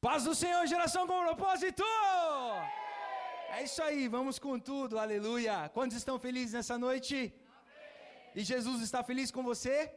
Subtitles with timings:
[0.00, 1.84] Paz do Senhor, geração com propósito!
[3.50, 5.68] É isso aí, vamos com tudo, aleluia.
[5.74, 7.16] Quantos estão felizes nessa noite?
[7.16, 8.32] Amém.
[8.34, 9.92] E Jesus está feliz com você?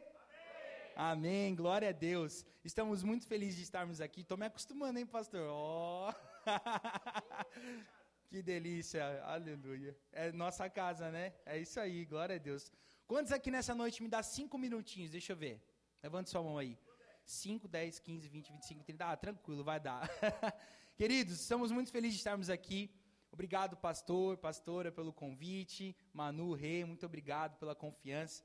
[0.94, 1.12] Amém.
[1.12, 2.44] Amém, glória a Deus.
[2.62, 4.20] Estamos muito felizes de estarmos aqui.
[4.20, 5.48] Estou me acostumando, hein, pastor?
[5.50, 6.12] Oh.
[8.28, 9.96] que delícia, aleluia.
[10.12, 11.32] É nossa casa, né?
[11.46, 12.70] É isso aí, glória a Deus.
[13.06, 15.10] Quantos aqui nessa noite me dá cinco minutinhos?
[15.10, 15.62] Deixa eu ver.
[16.02, 16.78] Levante sua mão aí.
[17.24, 19.04] 5, 10, 15, 20, 25, 30.
[19.06, 20.08] Ah, tranquilo, vai dar.
[20.96, 22.90] Queridos, estamos muito felizes de estarmos aqui.
[23.32, 25.96] Obrigado, pastor, pastora, pelo convite.
[26.12, 28.44] Manu, Rei, muito obrigado pela confiança.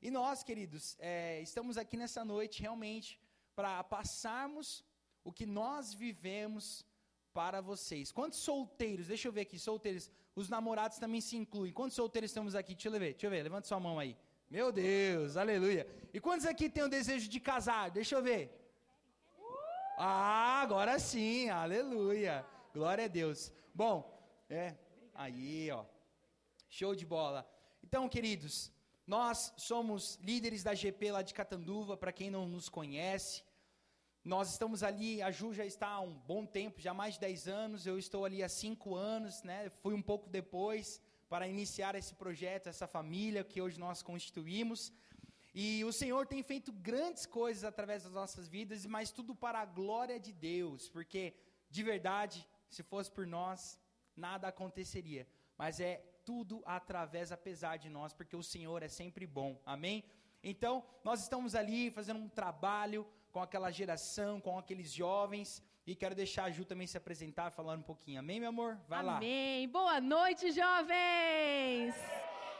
[0.00, 3.20] E nós, queridos, é, estamos aqui nessa noite realmente
[3.56, 4.84] para passarmos
[5.24, 6.86] o que nós vivemos
[7.32, 8.12] para vocês.
[8.12, 11.72] Quantos solteiros, deixa eu ver aqui, solteiros, os namorados também se incluem.
[11.72, 12.74] Quantos solteiros estamos aqui?
[12.74, 14.16] Deixa eu ver, deixa eu ver, levanta sua mão aí.
[14.50, 15.86] Meu Deus, aleluia.
[16.12, 17.90] E quantos aqui têm o desejo de casar?
[17.90, 18.50] Deixa eu ver.
[19.98, 22.46] Ah, agora sim, aleluia.
[22.72, 23.52] Glória a Deus.
[23.74, 23.96] Bom,
[24.48, 24.74] é,
[25.14, 25.84] aí, ó.
[26.70, 27.46] Show de bola.
[27.84, 28.72] Então, queridos,
[29.06, 33.42] nós somos líderes da GP lá de Catanduva, para quem não nos conhece.
[34.24, 37.48] Nós estamos ali, a Ju já está há um bom tempo, já mais de 10
[37.48, 39.68] anos, eu estou ali há 5 anos, né?
[39.82, 44.92] Fui um pouco depois para iniciar esse projeto, essa família que hoje nós constituímos.
[45.54, 49.64] E o Senhor tem feito grandes coisas através das nossas vidas, mas tudo para a
[49.64, 51.34] glória de Deus, porque
[51.70, 53.78] de verdade, se fosse por nós,
[54.16, 55.26] nada aconteceria.
[55.56, 59.60] Mas é tudo através, apesar de nós, porque o Senhor é sempre bom.
[59.64, 60.04] Amém?
[60.42, 66.14] Então, nós estamos ali fazendo um trabalho com aquela geração, com aqueles jovens, e quero
[66.14, 68.20] deixar a Ju também se apresentar, falar um pouquinho.
[68.20, 68.78] Amém, meu amor?
[68.86, 69.10] Vai Amém.
[69.10, 69.16] lá.
[69.16, 69.68] Amém.
[69.68, 71.94] Boa noite, jovens!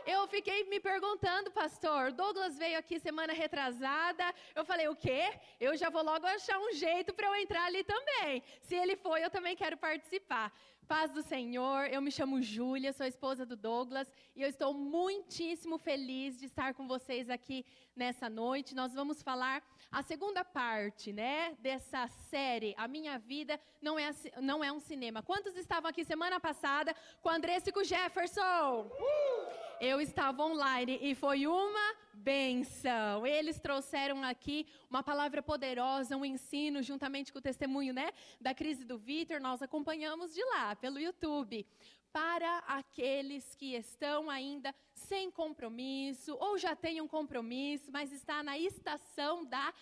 [0.07, 4.25] Eu fiquei me perguntando, pastor, Douglas veio aqui semana retrasada.
[4.55, 5.39] Eu falei, o quê?
[5.61, 8.43] Eu já vou logo achar um jeito para eu entrar ali também.
[8.63, 10.51] Se ele foi, eu também quero participar.
[10.89, 15.77] Paz do Senhor, eu me chamo Júlia, sou esposa do Douglas e eu estou muitíssimo
[15.77, 17.63] feliz de estar com vocês aqui
[17.95, 18.75] nessa noite.
[18.75, 19.63] Nós vamos falar
[19.93, 22.75] a segunda parte, né, dessa série.
[22.79, 24.09] A minha vida não é,
[24.41, 25.23] não é um cinema.
[25.23, 28.91] Quantos estavam aqui semana passada com Andressa e com Jefferson?
[28.91, 29.38] Uh!
[29.81, 33.25] Eu estava online e foi uma benção.
[33.25, 38.85] Eles trouxeram aqui uma palavra poderosa, um ensino, juntamente com o testemunho, né, da crise
[38.85, 39.41] do Vitor.
[39.41, 41.65] Nós acompanhamos de lá pelo YouTube,
[42.13, 48.59] para aqueles que estão ainda sem compromisso ou já têm um compromisso, mas está na
[48.59, 49.73] estação da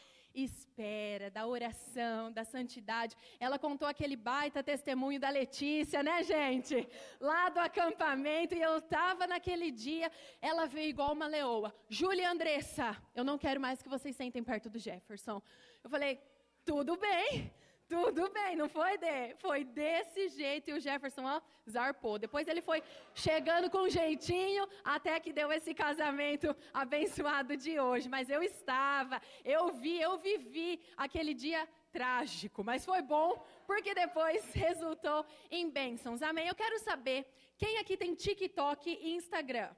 [0.43, 3.17] espera, da oração, da santidade.
[3.41, 6.87] Ela contou aquele baita testemunho da Letícia, né, gente?
[7.19, 10.11] Lá do acampamento, e eu estava naquele dia,
[10.41, 11.75] ela veio igual uma leoa.
[11.89, 15.41] Júlia Andressa, eu não quero mais que vocês sentem perto do Jefferson.
[15.83, 16.21] Eu falei,
[16.65, 17.51] tudo bem.
[17.89, 19.37] Tudo bem, não foi, Dê?
[19.37, 22.19] Foi desse jeito e o Jefferson, ó, zarpou.
[22.19, 22.83] Depois ele foi
[23.15, 28.09] chegando com jeitinho até que deu esse casamento abençoado de hoje.
[28.09, 34.43] Mas eu estava, eu vi, eu vivi aquele dia trágico, mas foi bom porque depois
[34.67, 36.23] resultou em bênçãos.
[36.23, 36.49] Amém?
[36.49, 37.25] Eu quero saber
[37.57, 39.71] quem aqui tem TikTok e Instagram.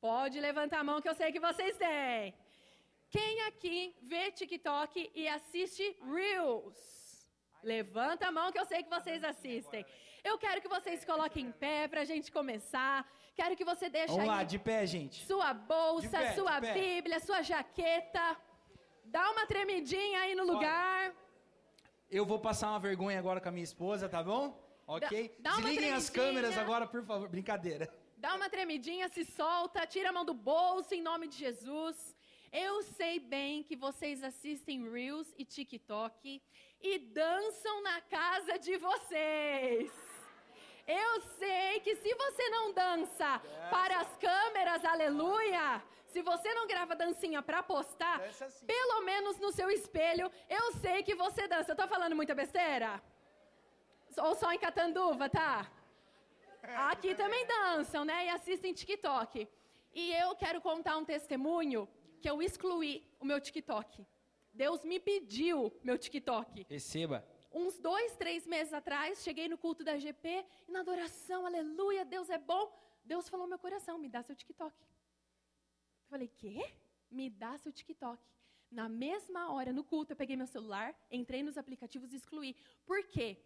[0.00, 2.34] Pode levantar a mão que eu sei que vocês têm.
[3.10, 7.01] Quem aqui vê TikTok e assiste Reels?
[7.62, 9.84] Levanta a mão que eu sei que vocês assistem.
[10.24, 13.06] Eu quero que vocês coloquem em pé para a gente começar.
[13.34, 15.24] Quero que você deixe Vamos lá, de pé, gente.
[15.26, 18.36] Sua bolsa, pé, sua Bíblia, sua jaqueta.
[19.04, 21.14] Dá uma tremidinha aí no lugar.
[22.10, 24.44] Eu vou passar uma vergonha agora com a minha esposa, tá bom?
[24.86, 25.34] Ok?
[25.38, 27.28] Dá, dá Desliguem as câmeras agora, por favor.
[27.28, 27.88] Brincadeira.
[28.16, 32.14] Dá uma tremidinha, se solta, tira a mão do bolso em nome de Jesus.
[32.52, 36.42] Eu sei bem que vocês assistem Reels e TikTok
[36.82, 39.90] e dançam na casa de vocês.
[40.86, 46.96] Eu sei que se você não dança para as câmeras, aleluia, se você não grava
[46.96, 48.20] dancinha para postar,
[48.66, 51.72] pelo menos no seu espelho, eu sei que você dança.
[51.72, 53.02] Eu tô falando muita besteira?
[54.18, 55.70] Ou só em Catanduva, tá?
[56.90, 58.26] Aqui também dançam, né?
[58.26, 59.48] E assistem TikTok.
[59.94, 61.88] E eu quero contar um testemunho
[62.20, 64.06] que eu excluí o meu TikTok.
[64.52, 66.66] Deus me pediu meu TikTok.
[66.68, 67.26] Receba.
[67.52, 72.30] Uns dois, três meses atrás, cheguei no culto da GP e na adoração, aleluia, Deus
[72.30, 72.72] é bom.
[73.04, 74.74] Deus falou no meu coração, me dá seu TikTok.
[74.74, 76.64] Eu falei, quê?
[77.10, 78.22] Me dá seu TikTok.
[78.70, 82.56] Na mesma hora, no culto, eu peguei meu celular, entrei nos aplicativos e excluí.
[82.86, 83.36] Por quê?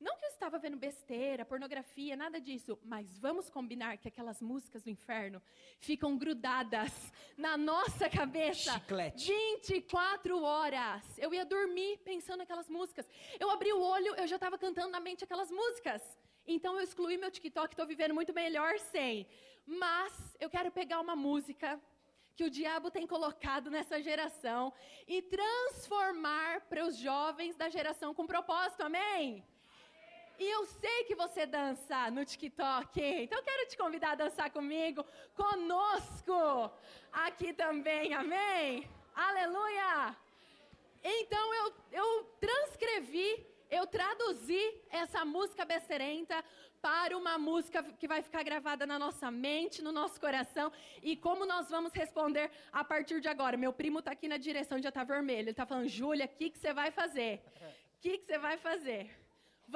[0.00, 4.82] Não que eu estava vendo besteira, pornografia, nada disso, mas vamos combinar que aquelas músicas
[4.82, 5.40] do inferno
[5.78, 6.92] ficam grudadas
[7.36, 9.32] na nossa cabeça Chiclete.
[9.32, 11.02] 24 horas.
[11.18, 13.08] Eu ia dormir pensando naquelas músicas.
[13.38, 16.02] Eu abri o olho, eu já estava cantando na mente aquelas músicas.
[16.46, 19.26] Então eu excluí meu TikTok, estou vivendo muito melhor sem.
[19.66, 21.80] Mas eu quero pegar uma música
[22.36, 24.72] que o diabo tem colocado nessa geração
[25.06, 29.44] e transformar para os jovens da geração com propósito, amém?
[30.38, 34.50] E eu sei que você dança no TikTok, então eu quero te convidar a dançar
[34.50, 36.70] comigo, conosco,
[37.12, 38.88] aqui também, amém?
[39.14, 40.16] Aleluia!
[41.04, 46.44] Então eu, eu transcrevi, eu traduzi essa música besterenta
[46.82, 51.46] para uma música que vai ficar gravada na nossa mente, no nosso coração, e como
[51.46, 53.56] nós vamos responder a partir de agora.
[53.56, 56.50] Meu primo está aqui na direção, já está vermelho, ele está falando, Júlia, o que,
[56.50, 57.40] que você vai fazer?
[57.96, 59.23] O que, que você vai fazer?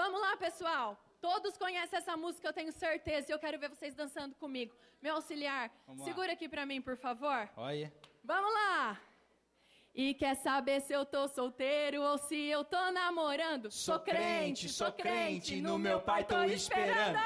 [0.00, 0.96] Vamos lá, pessoal.
[1.20, 4.72] Todos conhecem essa música, eu tenho certeza, e eu quero ver vocês dançando comigo.
[5.02, 6.04] Meu auxiliar, Vamos lá.
[6.06, 7.50] segura aqui para mim, por favor.
[7.56, 7.92] Olha.
[8.22, 8.96] Vamos lá!
[9.92, 13.72] E quer saber se eu tô solteiro ou se eu tô namorando?
[13.72, 17.18] Sou crente, sou crente, no meu pai tô esperando.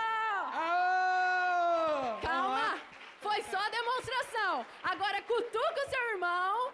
[0.52, 2.20] Calma!
[2.22, 2.80] Calma!
[3.19, 4.64] Foi só demonstração.
[4.82, 6.72] Agora cutuca o seu irmão.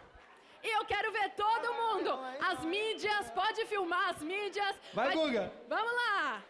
[0.62, 2.18] E eu quero ver todo mundo.
[2.40, 4.76] As mídias, pode filmar as mídias.
[4.92, 5.52] Vai, Guga.
[5.68, 6.42] Vamos lá.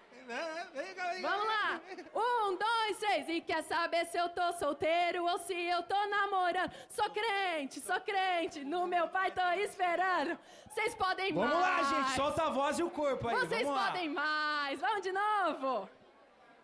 [1.23, 1.81] Vamos lá.
[2.15, 3.29] Um, dois, três.
[3.29, 6.71] E quer saber se eu tô solteiro ou se eu tô namorando?
[6.91, 8.63] Sou crente, sou crente.
[8.65, 10.39] No meu pai tô esperando.
[10.69, 11.91] Vocês podem Vamos mais.
[11.91, 12.11] lá, gente.
[12.17, 13.37] Solta a voz e o corpo aí.
[13.37, 14.79] Vocês Vamos podem mais.
[14.81, 15.89] Vamos de novo.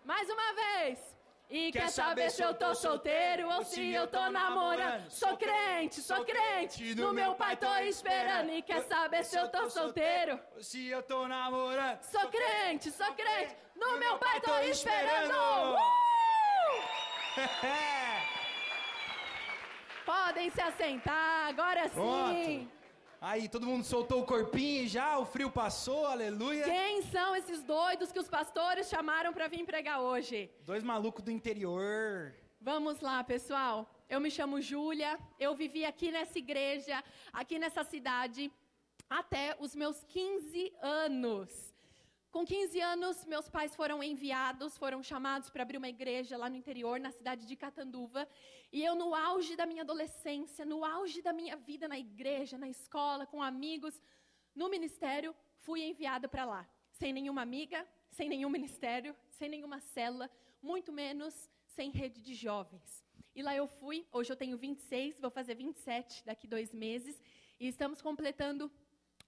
[0.05, 1.14] Mais uma vez.
[1.51, 5.11] E quer, saber se eu tô solteiro ou se eu tô namorando?
[5.11, 6.95] Sou crente, sou crente.
[6.95, 8.51] No meu pai tô esperando.
[8.51, 10.41] E quer saber se eu tô solteiro?
[10.61, 12.03] Se eu tô namorando.
[12.03, 13.57] Sou crente, sou crente.
[13.77, 15.35] No meu pai tô esperando.
[15.35, 15.77] Uh!
[20.07, 21.95] Podem se assentar, agora sim.
[21.95, 22.74] Pronto.
[23.27, 26.65] Aí, todo mundo soltou o corpinho já, o frio passou, aleluia.
[26.65, 30.51] Quem são esses doidos que os pastores chamaram para vir pregar hoje?
[30.61, 32.35] Dois malucos do interior.
[32.61, 33.89] Vamos lá, pessoal.
[34.11, 35.19] Eu me chamo Júlia.
[35.41, 38.53] Eu vivi aqui nessa igreja, aqui nessa cidade,
[39.09, 41.74] até os meus 15 anos.
[42.35, 46.57] Com 15 anos, meus pais foram enviados, foram chamados para abrir uma igreja lá no
[46.57, 48.29] interior, na cidade de Catanduva.
[48.73, 52.69] E eu, no auge da minha adolescência, no auge da minha vida na igreja, na
[52.69, 54.03] escola, com amigos,
[54.53, 56.69] no ministério, fui enviada para lá.
[56.91, 60.29] Sem nenhuma amiga, sem nenhum ministério, sem nenhuma cela,
[60.61, 63.05] muito menos sem rede de jovens.
[63.33, 67.23] E lá eu fui, hoje eu tenho 26, vou fazer 27 daqui dois meses,
[67.61, 68.69] e estamos completando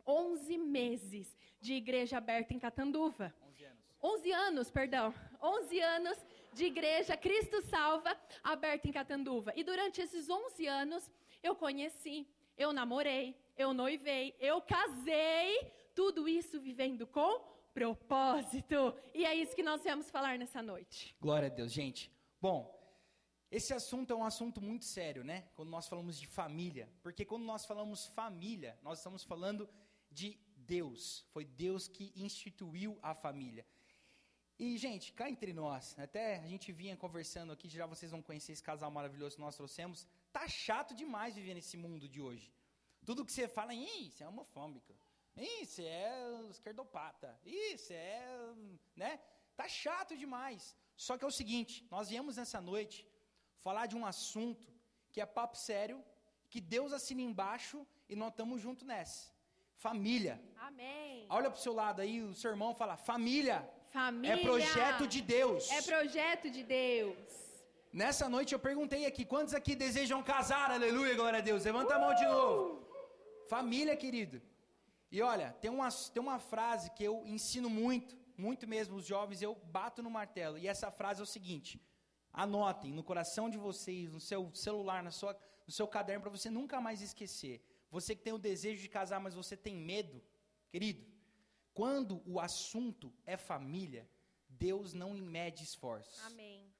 [0.05, 3.35] 11 meses de igreja aberta em Catanduva.
[3.49, 3.79] 11 anos.
[4.03, 5.15] 11 anos, perdão.
[5.43, 6.19] 11 anos
[6.53, 9.53] de igreja Cristo Salva aberta em Catanduva.
[9.57, 11.11] E durante esses 11 anos,
[11.43, 12.27] eu conheci,
[12.57, 17.41] eu namorei, eu noivei, eu casei, tudo isso vivendo com
[17.75, 18.95] propósito.
[19.15, 21.15] E é isso que nós viemos falar nessa noite.
[21.21, 22.11] Glória a Deus, gente.
[22.41, 22.75] Bom,
[23.51, 25.49] esse assunto é um assunto muito sério, né?
[25.55, 26.89] Quando nós falamos de família.
[27.03, 29.69] Porque quando nós falamos família, nós estamos falando
[30.11, 30.39] de
[30.75, 31.25] Deus.
[31.33, 33.65] Foi Deus que instituiu a família.
[34.59, 38.53] E, gente, cá entre nós, até a gente vinha conversando aqui, já vocês vão conhecer
[38.53, 40.07] esse casal maravilhoso que nós trouxemos.
[40.33, 42.51] Tá chato demais viver nesse mundo de hoje.
[43.05, 44.95] Tudo que você fala, Ih, você é homofóbica.
[45.37, 47.39] Ih, você é esquerdopata.
[47.45, 48.55] Ih, você é.
[48.97, 49.21] né?
[49.55, 50.75] Tá chato demais.
[50.97, 53.07] Só que é o seguinte: nós viemos nessa noite
[53.61, 54.67] falar de um assunto
[55.13, 56.03] que é papo sério,
[56.49, 59.36] que Deus assina embaixo e nós estamos juntos nessa.
[59.77, 60.41] Família.
[60.59, 61.27] Amém.
[61.29, 63.69] Olha pro seu lado aí, o seu irmão fala: família.
[63.91, 64.35] Família.
[64.35, 65.71] É projeto de Deus.
[65.71, 67.17] É projeto de Deus.
[67.93, 70.71] Nessa noite eu perguntei aqui: quantos aqui desejam casar?
[70.71, 71.65] Aleluia, glória a Deus.
[71.65, 72.87] Levanta a mão de novo.
[73.49, 74.43] Família, querido.
[75.11, 79.41] E olha, tem uma, tem uma frase que eu ensino muito, muito mesmo, os jovens,
[79.41, 80.59] eu bato no martelo.
[80.59, 81.81] E essa frase é o seguinte:
[82.33, 86.51] anotem no coração de vocês, no seu celular, na sua, no seu caderno, para você
[86.51, 87.63] nunca mais esquecer.
[87.91, 90.23] Você que tem o desejo de casar, mas você tem medo,
[90.71, 91.05] querido,
[91.73, 94.09] quando o assunto é família,
[94.49, 96.21] Deus não mede esforços.
[96.25, 96.73] Amém.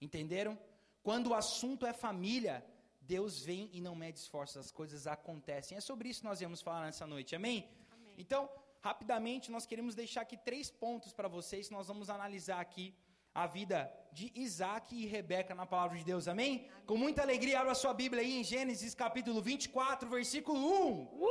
[0.00, 0.58] Entenderam?
[1.02, 2.64] Quando o assunto é família,
[3.00, 5.76] Deus vem e não mede esforços, as coisas acontecem.
[5.76, 7.68] É sobre isso que nós vamos falar nessa noite, amém?
[7.90, 8.14] Amém.
[8.18, 12.94] Então, rapidamente, nós queremos deixar aqui três pontos para vocês, nós vamos analisar aqui
[13.42, 13.78] a vida
[14.10, 16.68] de Isaac e Rebeca na palavra de Deus, amém?
[16.84, 21.02] Com muita alegria, abra sua Bíblia aí em Gênesis capítulo 24, versículo 1.
[21.02, 21.28] Uh!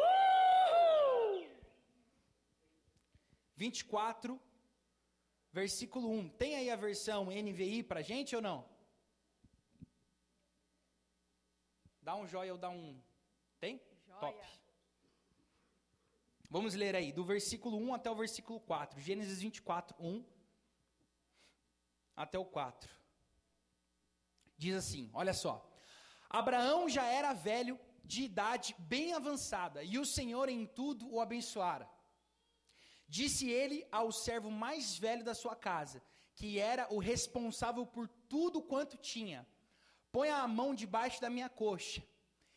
[3.57, 4.39] 24,
[5.51, 6.29] versículo 1.
[6.29, 8.65] Tem aí a versão NVI pra gente ou não?
[12.01, 12.97] Dá um joia ou dá um.
[13.59, 13.81] Tem?
[14.07, 14.19] Joia.
[14.21, 14.39] Top.
[16.49, 19.01] Vamos ler aí, do versículo 1 até o versículo 4.
[19.01, 20.36] Gênesis 24, 1
[22.17, 22.89] até o 4.
[24.57, 25.63] Diz assim: olha só.
[26.29, 31.89] Abraão já era velho, de idade bem avançada, e o Senhor em tudo o abençoara.
[33.07, 36.01] Disse ele ao servo mais velho da sua casa,
[36.35, 39.47] que era o responsável por tudo quanto tinha:
[40.11, 42.03] Põe a mão debaixo da minha coxa,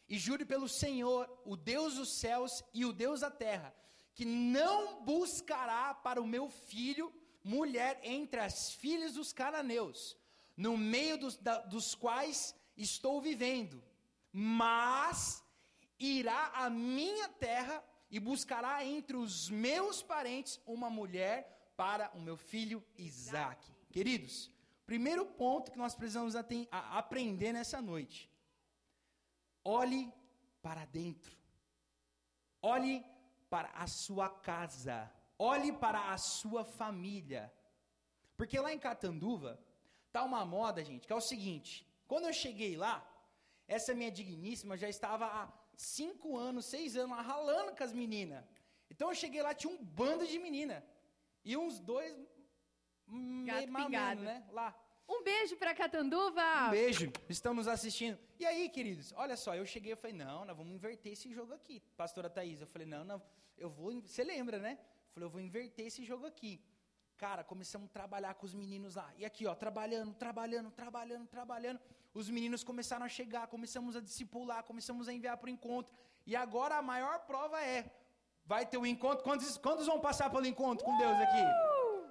[0.08, 3.74] e jure pelo Senhor, o Deus dos céus e o Deus da terra,
[4.14, 7.12] que não buscará para o meu filho
[7.42, 10.16] mulher entre as filhas dos cananeus,
[10.56, 13.82] no meio dos, da, dos quais estou vivendo,
[14.32, 15.42] mas
[15.98, 22.36] irá à minha terra e buscará entre os meus parentes uma mulher para o meu
[22.36, 23.72] filho Isaque.
[23.90, 24.50] Queridos,
[24.86, 26.34] primeiro ponto que nós precisamos
[26.70, 28.30] aprender nessa noite.
[29.64, 30.12] Olhe
[30.62, 31.36] para dentro.
[32.60, 33.04] Olhe
[33.48, 35.10] para a sua casa.
[35.42, 37.50] Olhe para a sua família.
[38.36, 39.58] Porque lá em Catanduva,
[40.12, 42.96] tá uma moda, gente, que é o seguinte: quando eu cheguei lá,
[43.66, 48.44] essa minha digníssima já estava há cinco anos, seis anos, lá ralando com as meninas.
[48.90, 50.84] Então eu cheguei lá, tinha um bando de menina.
[51.42, 52.14] E uns dois.
[53.46, 54.46] Gato meio menos, né?
[54.52, 54.78] Lá.
[55.08, 56.68] Um beijo pra Catanduva.
[56.68, 58.18] Um beijo, estão nos assistindo.
[58.38, 61.54] E aí, queridos, olha só, eu cheguei e falei, não, nós vamos inverter esse jogo
[61.54, 61.80] aqui.
[61.96, 63.22] Pastora Thaís, eu falei, não, não,
[63.56, 64.78] eu vou, você lembra, né?
[65.12, 66.60] Falei, eu vou inverter esse jogo aqui.
[67.16, 69.10] Cara, começamos a trabalhar com os meninos lá.
[69.18, 71.80] E aqui, ó, trabalhando, trabalhando, trabalhando, trabalhando.
[72.14, 75.92] Os meninos começaram a chegar, começamos a discipular, começamos a enviar para o encontro.
[76.26, 77.90] E agora a maior prova é,
[78.44, 81.44] vai ter o encontro, quantos, quantos vão passar pelo encontro com Deus aqui?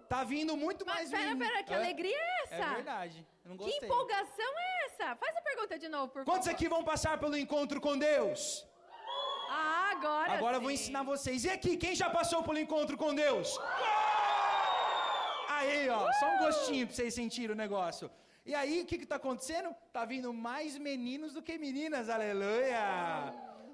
[0.08, 1.39] Tá vindo muito Mas mais pera, menino.
[1.51, 1.77] pera, que Hã?
[1.77, 2.56] alegria é essa?
[2.56, 3.88] É verdade, eu não Que gostei.
[3.88, 5.15] empolgação é essa?
[5.15, 6.56] Faz a pergunta de novo, por Quantos favor.
[6.56, 8.65] aqui vão passar pelo encontro com Deus?
[9.51, 11.44] Ah, agora Agora eu vou ensinar vocês.
[11.48, 13.50] E aqui, quem já passou pelo encontro com Deus?
[15.58, 18.10] Aí, ó, só um gostinho pra vocês sentirem o negócio.
[18.46, 19.70] E aí, o que que tá acontecendo?
[19.98, 22.84] Tá vindo mais meninos do que meninas, aleluia!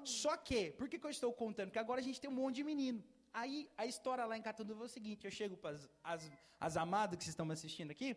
[0.04, 1.68] Só que, por que que eu estou contando?
[1.68, 3.00] Porque agora a gente tem um monte de menino.
[3.32, 7.16] Aí, a história lá em Catanduva é o seguinte, eu chego para as, as amadas
[7.16, 8.16] que vocês estão me assistindo aqui,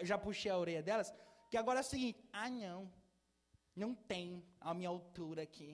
[0.00, 1.12] eu já puxei a orelha delas,
[1.50, 2.90] que agora é o seguinte, ah, não,
[3.74, 5.70] não tem a minha altura aqui.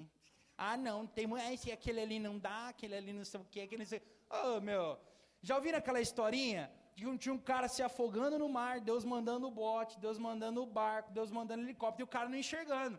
[0.57, 3.83] Ah, não, tem esse aquele ali não dá, aquele ali não sei o que, aquele
[3.83, 4.03] não sei.
[4.31, 4.99] Ô, meu,
[5.43, 9.51] já ouviram aquela historinha de tinha um cara se afogando no mar, Deus mandando o
[9.51, 12.99] bote, Deus mandando o barco, Deus mandando o helicóptero, e o cara não enxergando.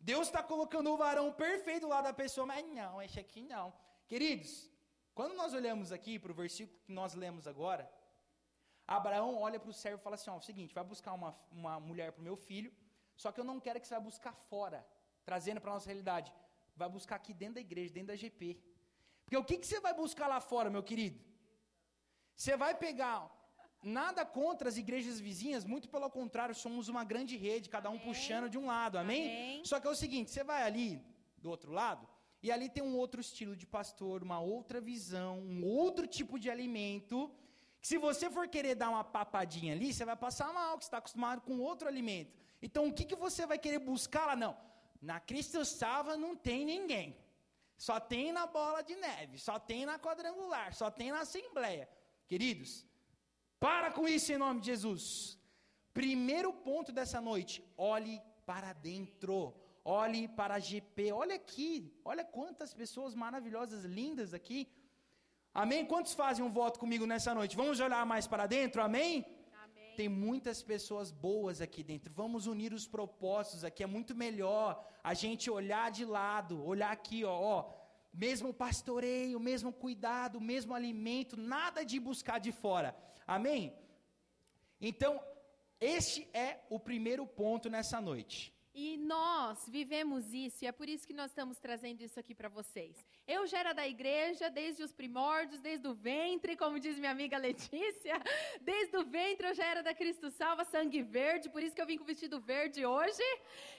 [0.00, 3.74] Deus está colocando o varão perfeito lá da pessoa, mas não, esse aqui não.
[4.08, 4.70] Queridos,
[5.14, 7.90] quando nós olhamos aqui para o versículo que nós lemos agora,
[8.86, 11.36] Abraão olha para o servo e fala assim: ó, é o seguinte, vai buscar uma,
[11.50, 12.72] uma mulher para o meu filho,
[13.16, 14.86] só que eu não quero que você vá buscar fora,
[15.24, 16.32] trazendo para a nossa realidade.
[16.76, 18.58] Vai buscar aqui dentro da igreja, dentro da GP.
[19.24, 21.18] Porque o que, que você vai buscar lá fora, meu querido?
[22.36, 23.18] Você vai pegar.
[23.82, 28.06] Nada contra as igrejas vizinhas, muito pelo contrário, somos uma grande rede, cada um Amém.
[28.06, 29.26] puxando de um lado, amém?
[29.26, 29.64] Amém.
[29.64, 31.00] Só que é o seguinte: você vai ali
[31.38, 32.06] do outro lado,
[32.42, 36.50] e ali tem um outro estilo de pastor, uma outra visão, um outro tipo de
[36.50, 37.30] alimento.
[37.80, 40.88] Que se você for querer dar uma papadinha ali, você vai passar mal, que você
[40.88, 42.32] está acostumado com outro alimento.
[42.60, 44.36] Então o que, que você vai querer buscar lá?
[44.36, 44.56] Não.
[45.00, 47.16] Na Cristo Salva não tem ninguém.
[47.76, 51.88] Só tem na bola de neve, só tem na quadrangular, só tem na Assembleia.
[52.26, 52.86] Queridos,
[53.60, 55.38] para com isso em nome de Jesus.
[55.92, 59.54] Primeiro ponto dessa noite, olhe para dentro.
[59.84, 61.12] Olhe para a GP.
[61.12, 64.68] Olha aqui, olha quantas pessoas maravilhosas, lindas aqui.
[65.54, 65.86] Amém?
[65.86, 67.56] Quantos fazem um voto comigo nessa noite?
[67.56, 69.24] Vamos olhar mais para dentro, amém?
[69.96, 72.12] Tem muitas pessoas boas aqui dentro.
[72.12, 73.82] Vamos unir os propósitos aqui.
[73.82, 74.68] É muito melhor
[75.02, 77.58] a gente olhar de lado, olhar aqui, ó, ó.
[78.12, 82.96] Mesmo pastoreio, mesmo cuidado, mesmo alimento, nada de buscar de fora.
[83.26, 83.74] Amém?
[84.80, 85.20] Então,
[85.80, 88.55] este é o primeiro ponto nessa noite.
[88.78, 92.50] E nós vivemos isso, e é por isso que nós estamos trazendo isso aqui para
[92.50, 92.94] vocês.
[93.26, 97.38] Eu já era da igreja desde os primórdios, desde o ventre, como diz minha amiga
[97.38, 98.22] Letícia.
[98.60, 101.86] Desde o ventre eu já era da Cristo Salva, sangue verde, por isso que eu
[101.86, 103.22] vim com vestido verde hoje.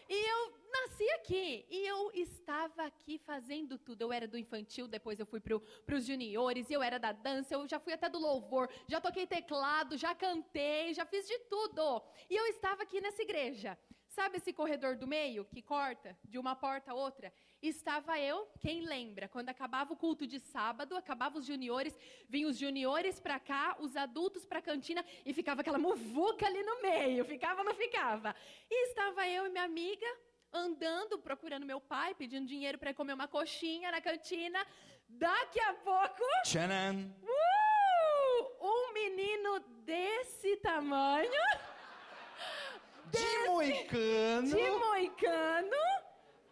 [0.10, 4.02] E eu nasci aqui, e eu estava aqui fazendo tudo.
[4.02, 7.68] Eu era do infantil, depois eu fui para os juniores, eu era da dança, eu
[7.68, 12.02] já fui até do louvor, já toquei teclado, já cantei, já fiz de tudo.
[12.32, 13.78] E eu estava aqui nessa igreja
[14.18, 17.32] Sabe esse corredor do meio que corta de uma porta a outra?
[17.62, 21.96] Estava eu, quem lembra, quando acabava o culto de sábado, acabava os juniores,
[22.28, 26.64] vinham os juniores para cá, os adultos para a cantina e ficava aquela muvuca ali
[26.64, 28.36] no meio, ficava ou não ficava?
[28.68, 30.08] E estava eu e minha amiga
[30.52, 34.66] andando, procurando meu pai, pedindo dinheiro para comer uma coxinha na cantina.
[35.08, 36.24] Daqui a pouco.
[36.44, 37.16] Tcharam!
[37.22, 38.68] Uh!
[38.68, 41.30] Um menino desse tamanho.
[43.12, 44.48] De moicano.
[44.48, 45.78] De moicano,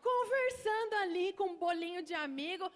[0.01, 2.71] conversando ali com um bolinho de amigo.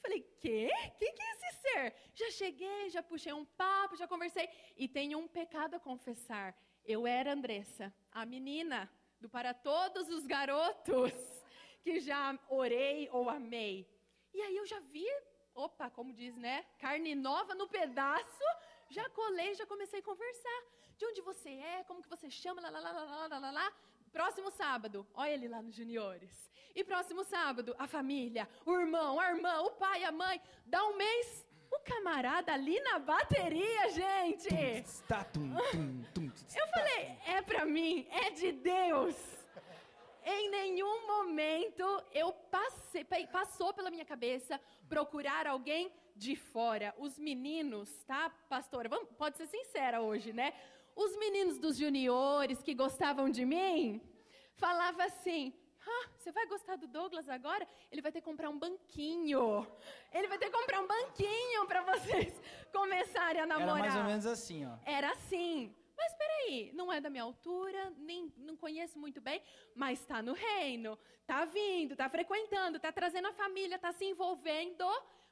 [0.00, 0.68] Falei, quê?
[0.98, 1.94] Quem que é esse ser?
[2.14, 4.48] Já cheguei, já puxei um papo, já conversei.
[4.76, 6.56] E tenho um pecado a confessar.
[6.84, 11.12] Eu era Andressa, a menina do Para Todos os Garotos,
[11.82, 13.88] que já orei ou amei.
[14.34, 15.06] E aí eu já vi,
[15.54, 16.66] opa, como diz, né?
[16.78, 18.44] Carne nova no pedaço,
[18.90, 20.62] já colei, já comecei a conversar.
[21.02, 23.72] De onde você é, como que você chama, lá, lá, lá, lá, lá, lá, lá.
[24.12, 26.48] Próximo sábado, olha ele lá nos juniores.
[26.76, 30.40] E próximo sábado, a família, o irmão, a irmã, o pai, a mãe.
[30.64, 34.48] Dá um mês, o camarada ali na bateria, gente.
[35.08, 35.26] Tá,
[36.54, 39.16] Eu falei, é pra mim, é de Deus.
[40.24, 41.82] Em nenhum momento
[42.12, 46.94] eu passei, passou pela minha cabeça procurar alguém de fora.
[46.98, 48.88] Os meninos, tá, pastora?
[48.88, 50.52] Vamos, pode ser sincera hoje, né?
[50.94, 54.00] Os meninos dos juniores que gostavam de mim
[54.54, 55.52] falava assim:
[55.86, 57.66] "Ah, você vai gostar do Douglas agora?
[57.90, 59.66] Ele vai ter que comprar um banquinho.
[60.12, 62.40] Ele vai ter que comprar um banquinho para vocês
[62.72, 64.76] começarem a Era namorar." mais ou menos assim, ó.
[64.84, 65.74] Era assim.
[65.96, 69.40] Mas peraí, não é da minha altura, nem não conheço muito bem,
[69.74, 74.84] mas está no reino, está vindo, está frequentando, está trazendo a família, está se envolvendo.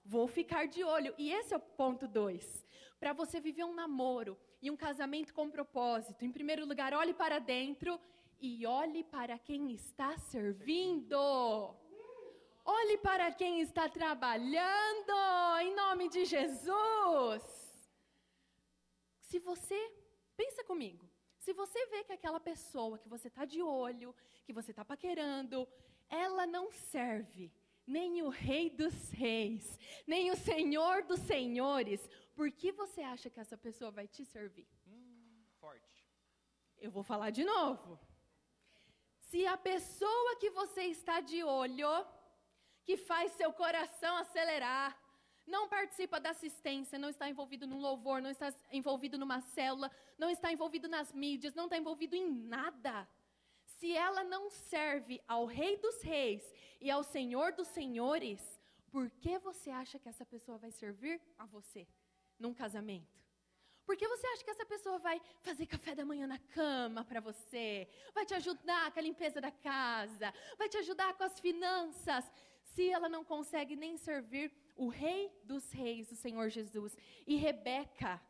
[0.04, 1.14] Vou ficar de olho.
[1.18, 2.64] E esse é o ponto dois.
[2.98, 7.38] Para você viver um namoro e um casamento com propósito, em primeiro lugar, olhe para
[7.38, 7.98] dentro
[8.40, 11.16] e olhe para quem está servindo.
[12.64, 15.12] Olhe para quem está trabalhando,
[15.62, 17.42] em nome de Jesus.
[19.22, 19.92] Se você,
[20.36, 24.14] pensa comigo, se você vê que aquela pessoa que você está de olho,
[24.44, 25.66] que você está paquerando,
[26.08, 27.50] ela não serve
[27.86, 33.40] nem o Rei dos Reis, nem o Senhor dos Senhores, por que você acha que
[33.40, 34.68] essa pessoa vai te servir?
[35.58, 36.06] Forte.
[36.78, 37.98] Eu vou falar de novo.
[39.28, 42.06] Se a pessoa que você está de olho,
[42.84, 44.98] que faz seu coração acelerar,
[45.46, 50.30] não participa da assistência, não está envolvido num louvor, não está envolvido numa célula, não
[50.30, 53.08] está envolvido nas mídias, não está envolvido em nada.
[53.64, 56.42] Se ela não serve ao Rei dos Reis
[56.80, 58.40] e ao Senhor dos Senhores,
[58.90, 61.86] por que você acha que essa pessoa vai servir a você
[62.40, 63.20] num casamento?
[63.84, 67.20] Por que você acha que essa pessoa vai fazer café da manhã na cama para
[67.20, 67.88] você?
[68.14, 70.32] Vai te ajudar com a limpeza da casa?
[70.56, 72.30] Vai te ajudar com as finanças?
[72.74, 76.96] Se ela não consegue nem servir o Rei dos Reis, o Senhor Jesus.
[77.26, 78.22] E Rebeca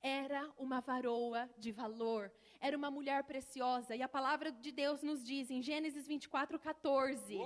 [0.00, 3.96] era uma varoa de valor, era uma mulher preciosa.
[3.96, 7.38] E a palavra de Deus nos diz em Gênesis 24, 14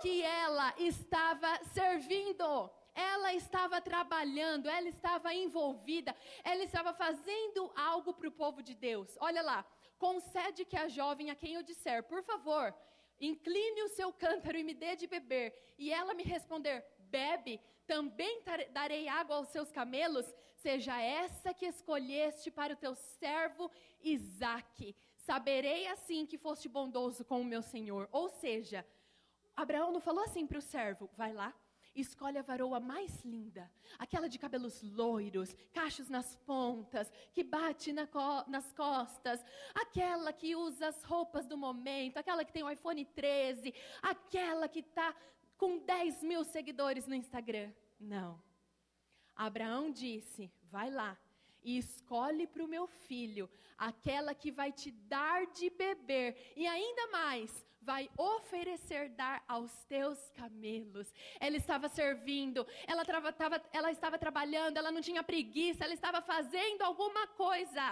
[0.00, 8.28] que ela estava servindo, ela estava trabalhando, ela estava envolvida, ela estava fazendo algo para
[8.28, 9.16] o povo de Deus.
[9.20, 9.64] Olha lá,
[9.98, 12.74] concede que a jovem a quem eu disser, por favor,
[13.20, 15.54] incline o seu cântaro e me dê de beber.
[15.78, 22.50] E ela me responder, bebe, também darei água aos seus camelos, seja essa que escolheste
[22.50, 23.70] para o teu servo
[24.02, 24.94] Isaque.
[25.14, 28.08] Saberei assim que foste bondoso com o meu senhor.
[28.10, 28.84] Ou seja,
[29.54, 31.54] Abraão não falou assim para o servo: vai lá,
[32.00, 38.06] escolhe a varoa mais linda, aquela de cabelos loiros, cachos nas pontas, que bate na
[38.06, 43.04] co- nas costas, aquela que usa as roupas do momento, aquela que tem o iPhone
[43.04, 45.14] 13, aquela que está
[45.56, 47.72] com 10 mil seguidores no Instagram.
[47.98, 48.40] Não.
[49.34, 51.16] Abraão disse: vai lá.
[51.64, 57.08] E escolhe para o meu filho aquela que vai te dar de beber, e ainda
[57.08, 61.06] mais, vai oferecer dar aos teus camelos.
[61.40, 66.20] Ela estava servindo, ela, trava- tava- ela estava trabalhando, ela não tinha preguiça, ela estava
[66.20, 67.84] fazendo alguma coisa.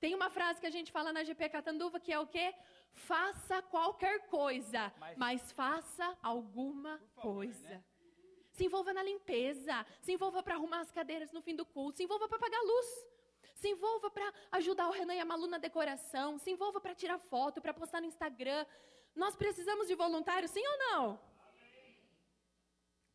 [0.00, 2.54] Tem uma frase que a gente fala na GP Catanduva que é o quê?
[3.10, 7.68] Faça qualquer coisa, Mas- mas, faça alguma favor, coisa.
[7.68, 7.84] né?
[8.56, 12.04] Se envolva na limpeza, se envolva para arrumar as cadeiras no fim do culto, se
[12.04, 12.88] envolva para pagar a luz.
[13.54, 17.18] Se envolva para ajudar o Renan e a Malu na decoração, se envolva para tirar
[17.18, 18.64] foto, para postar no Instagram.
[19.14, 21.20] Nós precisamos de voluntários, sim ou não?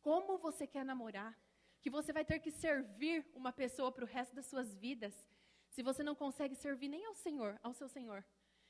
[0.00, 1.36] Como você quer namorar?
[1.80, 5.14] Que você vai ter que servir uma pessoa para o resto das suas vidas,
[5.68, 8.24] se você não consegue servir nem ao Senhor, ao seu Senhor.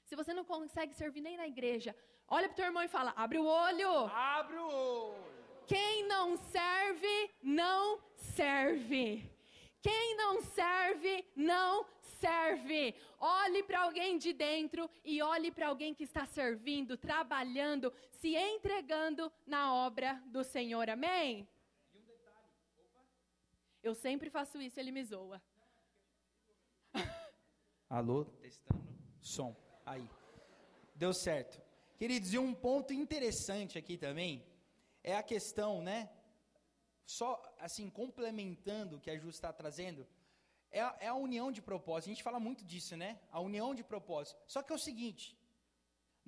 [0.05, 1.95] Se você não consegue servir nem na igreja,
[2.27, 3.91] olha para o teu irmão e fala: abre o olho.
[4.07, 5.39] Abre o olho.
[5.67, 9.38] Quem não serve, não serve.
[9.81, 11.87] Quem não serve, não
[12.21, 12.95] serve.
[13.19, 19.33] Olhe para alguém de dentro e olhe para alguém que está servindo, trabalhando, se entregando
[19.47, 20.91] na obra do Senhor.
[20.91, 21.49] Amém?
[23.83, 25.41] Eu sempre faço isso, ele me zoa.
[27.89, 28.89] Alô, testando
[29.21, 29.57] som.
[29.87, 30.09] Aí.
[30.95, 31.63] Deu certo.
[31.97, 34.45] Queridos, e um ponto interessante aqui também
[35.03, 36.11] é a questão, né?
[37.17, 37.31] Só
[37.67, 40.07] assim, complementando o que a Ju está trazendo,
[40.71, 42.11] é a, é a união de propósito.
[42.11, 43.19] A gente fala muito disso, né?
[43.33, 44.39] A união de propósito.
[44.47, 45.25] Só que é o seguinte: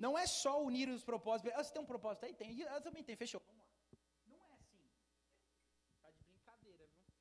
[0.05, 1.53] não é só unir os propósitos.
[1.53, 2.33] Ah, você tem um propósito aí?
[2.33, 2.59] Tem.
[2.59, 3.15] Eu também tenho.
[3.15, 3.39] Fechou.
[3.45, 3.77] Vamos lá.
[4.27, 4.81] Não é assim.
[6.01, 7.13] Tá de brincadeira, viu?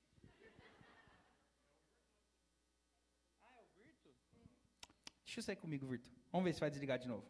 [3.42, 4.08] Ah, é o Virto?
[5.26, 6.10] Deixa eu sair comigo, Virto.
[6.32, 7.26] Vamos ver se vai desligar de novo.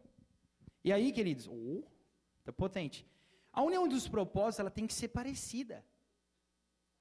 [0.81, 1.45] E aí, queridos?
[1.49, 1.83] Oh,
[2.45, 3.05] tá potente.
[3.51, 5.83] A união dos propósitos, ela tem que ser parecida.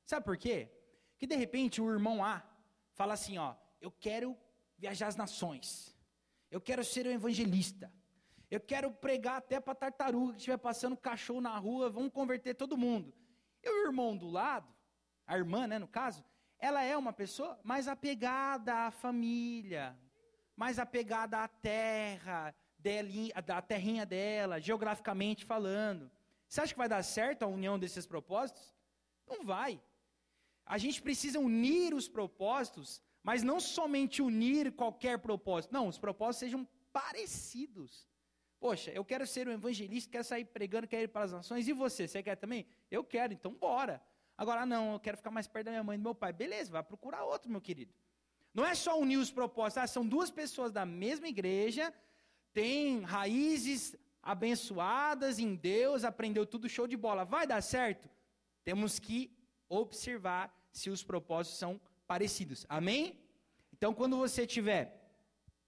[0.05, 0.71] Sabe por quê?
[1.19, 2.43] Que de repente o irmão A
[2.93, 4.37] fala assim, ó, eu quero
[4.77, 5.97] viajar as nações.
[6.51, 7.93] Eu quero ser um evangelista.
[8.51, 12.77] Eu quero pregar até para tartaruga que estiver passando cachorro na rua, vamos converter todo
[12.77, 13.15] mundo.
[13.63, 14.69] E o irmão do lado,
[15.27, 16.25] a irmã, né, no caso,
[16.59, 19.97] ela é uma pessoa mais apegada à família,
[20.57, 22.55] mais apegada à terra,
[23.47, 26.11] da terrinha dela, geograficamente falando.
[26.49, 28.75] Você acha que vai dar certo a união desses propósitos?
[29.29, 29.81] Não vai.
[30.71, 35.75] A gente precisa unir os propósitos, mas não somente unir qualquer propósito.
[35.75, 38.07] Não, os propósitos sejam parecidos.
[38.61, 41.67] Poxa, eu quero ser um evangelista, quero sair pregando, quero ir para as nações.
[41.67, 42.65] E você, você quer também?
[42.89, 44.01] Eu quero, então bora.
[44.39, 46.33] Agora, não, eu quero ficar mais perto da minha mãe e do meu pai.
[46.33, 47.93] Beleza, vai procurar outro, meu querido.
[48.55, 51.93] Não é só unir os propósitos, ah, são duas pessoas da mesma igreja,
[52.53, 57.25] têm raízes abençoadas em Deus, aprendeu tudo show de bola.
[57.25, 58.09] Vai dar certo?
[58.63, 59.37] Temos que
[59.69, 62.67] observar se os propósitos são parecidos.
[62.69, 63.19] Amém?
[63.73, 64.85] Então, quando você tiver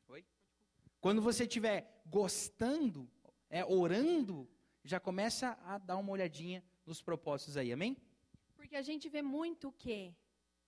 [0.08, 0.24] Oi?
[1.00, 3.08] Quando você tiver gostando,
[3.48, 4.48] é, orando,
[4.84, 7.72] já começa a dar uma olhadinha nos propósitos aí.
[7.72, 7.96] Amém?
[8.56, 10.14] Porque a gente vê muito o quê?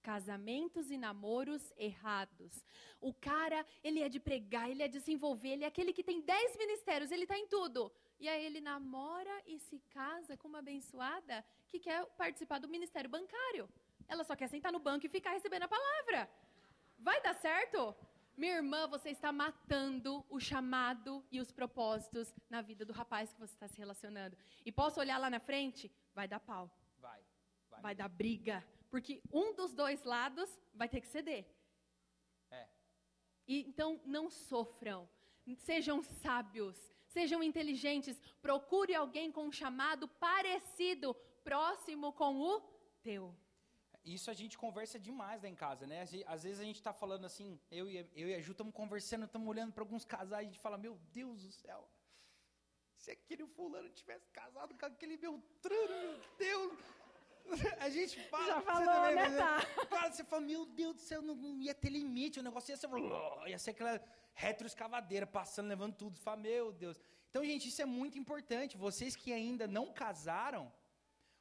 [0.05, 2.63] casamentos e namoros errados.
[3.01, 6.05] O cara, ele é de pregar, ele é de se envolver, ele é aquele que
[6.05, 7.91] tem dez ministérios, ele está em tudo.
[8.21, 13.09] E aí ele namora e se casa com uma abençoada que quer participar do ministério
[13.09, 13.67] bancário.
[14.09, 16.31] Ela só quer sentar no banco e ficar recebendo a palavra.
[16.99, 17.95] Vai dar certo?
[18.37, 23.41] Minha irmã, você está matando o chamado e os propósitos na vida do rapaz que
[23.41, 24.37] você está se relacionando.
[24.65, 25.91] E posso olhar lá na frente?
[26.15, 26.71] Vai dar pau.
[26.99, 27.21] Vai.
[27.71, 28.65] Vai, vai dar briga
[28.95, 31.45] porque um dos dois lados vai ter que ceder.
[32.49, 32.69] É.
[33.45, 35.09] E, então, não sofram.
[35.57, 36.79] Sejam sábios.
[37.09, 38.23] Sejam inteligentes.
[38.41, 41.13] Procure alguém com um chamado parecido,
[41.43, 42.61] próximo com o
[43.03, 43.35] teu.
[44.05, 46.03] Isso a gente conversa demais lá em casa, né?
[46.27, 49.25] Às vezes a gente está falando assim, eu e, eu e a Ju estamos conversando,
[49.25, 51.89] estamos olhando para alguns casais, a gente fala, meu Deus do céu,
[52.97, 56.79] se aquele fulano tivesse casado com aquele Beltrano, meu Deus,
[57.81, 58.47] a gente fala.
[58.47, 59.37] Já falou, também, né?
[59.39, 59.87] Tá.
[59.87, 62.77] Cara, você fala, meu Deus do céu, não, não ia ter limite, o negócio ia
[62.77, 62.89] ser.
[63.47, 64.01] Ia ser aquela
[64.35, 66.17] retroescavadeira passando, levando tudo.
[66.17, 67.01] Você fala, meu Deus.
[67.31, 68.77] Então, gente, isso é muito importante.
[68.77, 70.73] Vocês que ainda não casaram,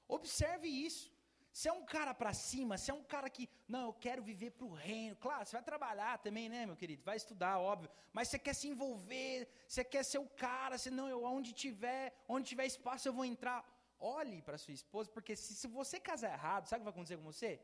[0.07, 1.12] observe isso.
[1.53, 4.51] Você é um cara para cima, você é um cara que, não, eu quero viver
[4.51, 5.15] para o reino.
[5.17, 7.03] Claro, você vai trabalhar também, né, meu querido?
[7.03, 7.91] Vai estudar, óbvio.
[8.11, 12.11] Mas você quer se envolver, você quer ser o cara, você não, eu, onde tiver,
[12.27, 13.63] onde tiver espaço eu vou entrar
[14.03, 17.17] olhe para sua esposa, porque se, se você casar errado, sabe o que vai acontecer
[17.17, 17.59] com você?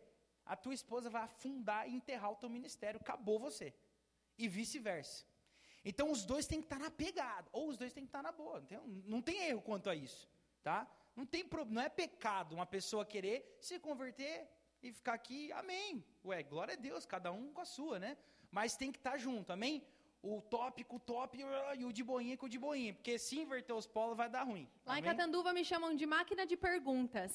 [0.45, 3.73] A tua esposa vai afundar e enterrar o teu ministério, acabou você.
[4.38, 5.25] E vice-versa.
[5.84, 8.32] Então os dois têm que estar na pegada, ou os dois têm que estar na
[8.32, 8.60] boa.
[8.60, 10.30] Não tem, não tem erro quanto a isso,
[10.63, 10.89] tá?
[11.19, 14.47] Não tem não é pecado uma pessoa querer se converter
[14.82, 16.01] e ficar aqui, amém.
[16.23, 18.17] Ué, glória a Deus, cada um com a sua, né?
[18.49, 19.86] Mas tem que estar junto, amém?
[20.21, 21.38] o tópico, o top
[21.77, 22.93] e o de boinha com o de boinha.
[22.93, 24.65] Porque se inverter os polos vai dar ruim.
[24.86, 25.01] Lá Amém?
[25.01, 27.32] em Catanduva me chamam de máquina de perguntas.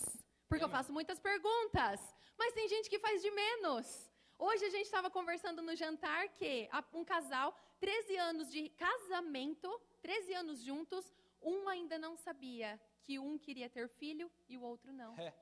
[0.48, 2.00] Porque é, eu faço muitas perguntas.
[2.38, 4.10] Mas tem gente que faz de menos.
[4.38, 10.34] Hoje a gente estava conversando no jantar que um casal, 13 anos de casamento, 13
[10.34, 11.10] anos juntos,
[11.42, 15.12] um ainda não sabia que um queria ter filho e o outro não.
[15.18, 15.32] É.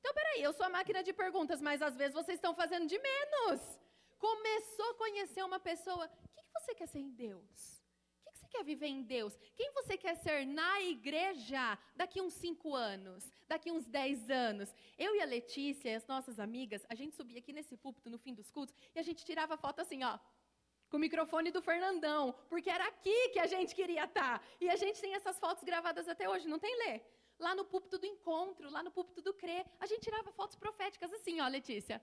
[0.00, 2.98] Então, peraí, eu sou a máquina de perguntas, mas às vezes vocês estão fazendo de
[2.98, 3.60] menos.
[4.18, 6.10] Começou a conhecer uma pessoa,
[6.62, 7.82] você quer ser em Deus?
[8.24, 9.36] O que você quer viver em Deus?
[9.54, 13.30] Quem você quer ser na igreja daqui uns cinco anos?
[13.48, 14.74] Daqui uns dez anos?
[14.96, 18.32] Eu e a Letícia, as nossas amigas, a gente subia aqui nesse púlpito no fim
[18.32, 20.18] dos cultos e a gente tirava foto assim, ó.
[20.92, 24.46] Com o microfone do Fernandão, porque era aqui que a gente queria estar.
[24.60, 27.00] E a gente tem essas fotos gravadas até hoje, não tem, Lê?
[27.38, 31.10] Lá no púlpito do encontro, lá no púlpito do CRE, a gente tirava fotos proféticas
[31.14, 31.96] assim, ó, Letícia.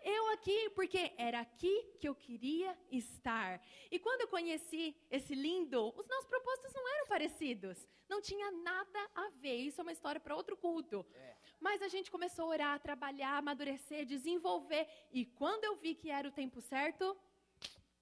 [0.00, 3.62] Eu aqui, porque era aqui que eu queria estar.
[3.88, 7.86] E quando eu conheci esse lindo, os nossos propósitos não eram parecidos.
[8.08, 9.56] Não tinha nada a ver.
[9.56, 11.06] Isso é uma história para outro culto.
[11.14, 11.36] É.
[11.60, 14.88] Mas a gente começou a orar, trabalhar, amadurecer, desenvolver.
[15.12, 17.16] E quando eu vi que era o tempo certo,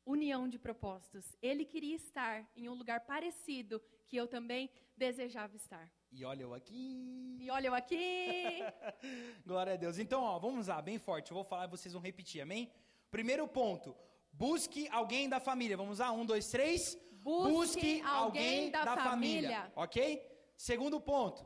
[0.07, 1.37] união de propósitos.
[1.43, 5.91] Ele queria estar em um lugar parecido que eu também desejava estar.
[6.13, 7.37] E olha eu aqui.
[7.41, 8.61] E olha eu aqui.
[9.45, 9.99] Glória a Deus.
[9.99, 11.31] Então, ó, vamos lá, bem forte.
[11.31, 12.71] Eu vou falar e vocês vão repetir, amém?
[13.11, 13.97] Primeiro ponto.
[14.33, 15.77] Busque alguém da família.
[15.77, 16.97] Vamos lá, um, dois, três.
[17.13, 19.11] Busque, Busque alguém, da, da família.
[19.51, 19.73] família.
[19.77, 20.23] Ok?
[20.57, 21.45] Segundo ponto.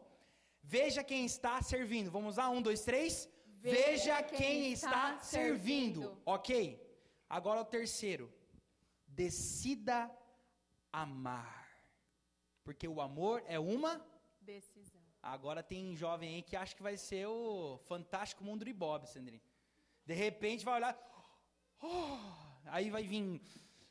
[0.62, 2.10] Veja quem está servindo.
[2.10, 3.28] Vamos lá, um, dois, três.
[3.60, 6.00] Veja, Veja quem, quem, está, está servindo.
[6.02, 6.22] servindo.
[6.26, 6.78] Ok?
[7.28, 8.32] Agora o terceiro.
[9.18, 9.96] Decida
[10.92, 11.58] amar.
[12.62, 13.92] Porque o amor é uma
[14.40, 15.02] Decisão.
[15.20, 19.42] Agora tem jovem aí que acha que vai ser o fantástico mundo de Bob, Sandrinho.
[20.06, 20.94] De repente vai olhar.
[21.82, 22.18] Oh,
[22.66, 23.42] aí vai vir,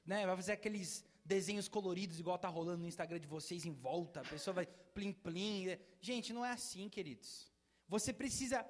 [0.05, 0.25] né?
[0.25, 4.21] Vai fazer aqueles desenhos coloridos, igual tá rolando no Instagram de vocês em volta.
[4.21, 5.77] A pessoa vai plim plim.
[5.99, 7.51] Gente, não é assim, queridos.
[7.87, 8.65] Você precisa.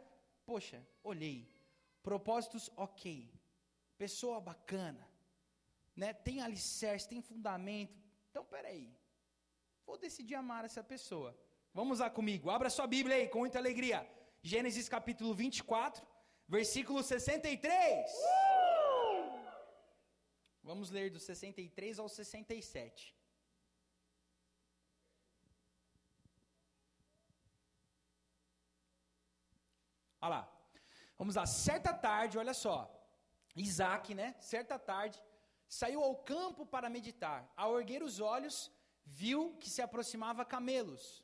[0.45, 1.47] Poxa, olhei.
[2.01, 3.31] Propósitos, ok.
[3.97, 5.07] Pessoa bacana.
[6.01, 6.13] Né?
[6.13, 7.99] Tem alicerce, tem fundamento.
[8.29, 8.87] Então, peraí.
[9.87, 11.35] Vou decidir amar essa pessoa.
[11.73, 13.99] Vamos lá comigo, abra sua Bíblia aí com muita alegria.
[14.41, 16.05] Gênesis capítulo 24,
[16.47, 18.11] versículo 63.
[18.11, 18.47] Uh!
[20.69, 23.15] Vamos ler do 63 ao 67.
[30.21, 30.43] Olha lá.
[31.17, 31.45] Vamos lá.
[31.45, 32.77] Certa tarde, olha só.
[33.55, 34.35] Isaac, né?
[34.39, 35.21] Certa tarde,
[35.67, 37.51] saiu ao campo para meditar.
[37.55, 38.71] Ao erguer os olhos,
[39.05, 41.23] viu que se aproximava camelos.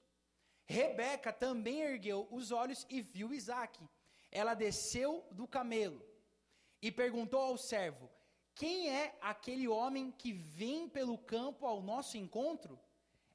[0.66, 3.80] Rebeca também ergueu os olhos e viu Isaac.
[4.32, 6.02] Ela desceu do camelo
[6.82, 8.10] e perguntou ao servo:
[8.56, 12.80] Quem é aquele homem que vem pelo campo ao nosso encontro?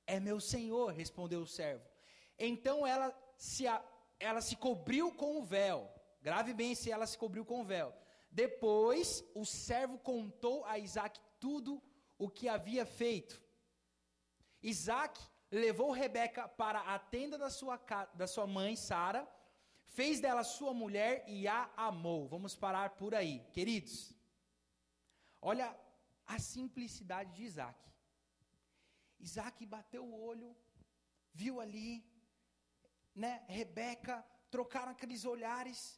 [0.06, 1.84] É meu senhor, respondeu o servo.
[2.38, 3.64] Então ela se,
[4.18, 5.88] ela se cobriu com o véu.
[6.22, 7.94] Grave bem se ela se cobriu com o véu.
[8.30, 11.82] Depois o servo contou a Isaac tudo
[12.18, 13.42] o que havia feito.
[14.62, 17.76] Isaac levou Rebeca para a tenda da sua,
[18.14, 19.26] da sua mãe, Sara,
[19.86, 22.28] fez dela sua mulher e a amou.
[22.28, 23.40] Vamos parar por aí.
[23.52, 24.14] Queridos,
[25.40, 25.76] olha
[26.26, 27.78] a simplicidade de Isaac.
[29.18, 30.56] Isaac bateu o olho,
[31.32, 32.04] viu ali,
[33.14, 35.97] né, Rebeca, trocaram aqueles olhares,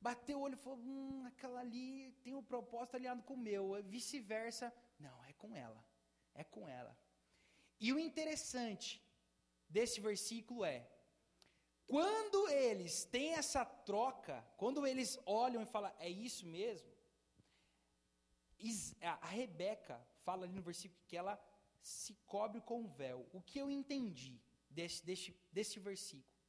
[0.00, 3.82] bateu o olho e falou: hum, aquela ali tem um propósito alinhado com o meu,
[3.84, 4.72] vice-versa.
[4.98, 5.84] Não, é com ela,
[6.34, 6.96] é com ela.
[7.78, 9.02] E o interessante
[9.68, 10.88] desse versículo é:
[11.86, 16.88] quando eles têm essa troca, quando eles olham e falam, é isso mesmo,
[19.00, 21.40] a Rebeca fala ali no versículo que ela
[21.80, 23.26] se cobre com o véu.
[23.32, 26.39] O que eu entendi desse, desse, desse versículo?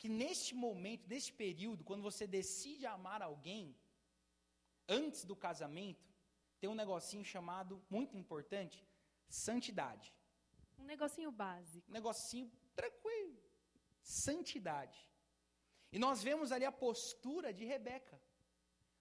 [0.00, 3.64] Que neste momento, neste período, quando você decide amar alguém,
[4.98, 6.08] antes do casamento,
[6.58, 8.78] tem um negocinho chamado, muito importante,
[9.28, 10.08] santidade.
[10.78, 11.86] Um negocinho básico.
[11.90, 13.38] Um negocinho tranquilo.
[14.02, 14.98] Santidade.
[15.92, 18.18] E nós vemos ali a postura de Rebeca.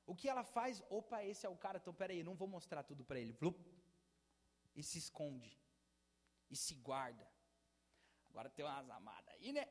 [0.05, 0.83] O que ela faz?
[0.89, 3.31] Opa, esse é o cara, então peraí, não vou mostrar tudo para ele.
[3.31, 3.57] Blup,
[4.75, 5.57] e se esconde.
[6.49, 7.25] E se guarda.
[8.29, 9.65] Agora tem umas amadas aí, né?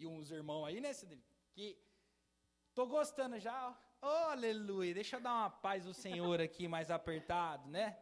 [0.00, 0.92] E uns irmãos aí, né,
[1.52, 1.76] Que
[2.74, 3.78] tô gostando já.
[4.00, 4.94] Oh, aleluia.
[4.94, 7.98] Deixa eu dar uma paz do Senhor aqui mais apertado, né?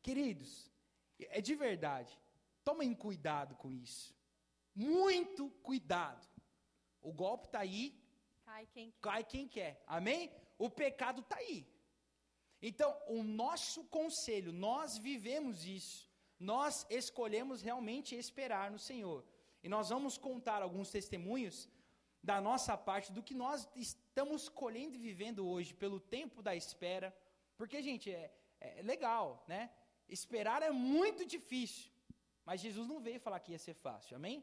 [0.00, 0.72] Queridos,
[1.18, 2.18] é de verdade.
[2.64, 4.16] Tomem cuidado com isso.
[4.74, 6.26] Muito cuidado.
[7.02, 7.94] O golpe está aí.
[8.46, 9.00] Cai quem quer.
[9.02, 9.82] Cai quem quer.
[9.86, 10.32] Amém?
[10.56, 11.66] O pecado está aí.
[12.62, 16.08] Então, o nosso conselho, nós vivemos isso.
[16.40, 19.22] Nós escolhemos realmente esperar no Senhor.
[19.68, 21.68] E nós vamos contar alguns testemunhos
[22.22, 27.14] da nossa parte do que nós estamos colhendo e vivendo hoje pelo tempo da espera.
[27.54, 29.70] Porque, gente, é, é legal, né?
[30.08, 31.90] Esperar é muito difícil.
[32.46, 34.42] Mas Jesus não veio falar que ia ser fácil, amém?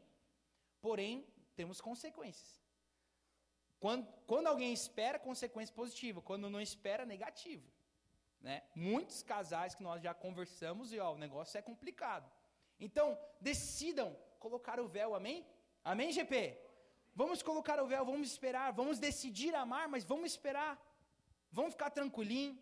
[0.80, 2.62] Porém, temos consequências.
[3.80, 6.22] Quando, quando alguém espera, consequência positiva.
[6.22, 7.68] Quando não espera, negativa.
[8.40, 8.62] Né?
[8.76, 12.30] Muitos casais que nós já conversamos e ó, o negócio é complicado.
[12.78, 15.46] Então, decidam colocar o véu, amém?
[15.84, 16.58] Amém, GP?
[17.14, 20.72] Vamos colocar o véu, vamos esperar, vamos decidir amar, mas vamos esperar.
[21.50, 22.58] Vamos ficar tranquilinho,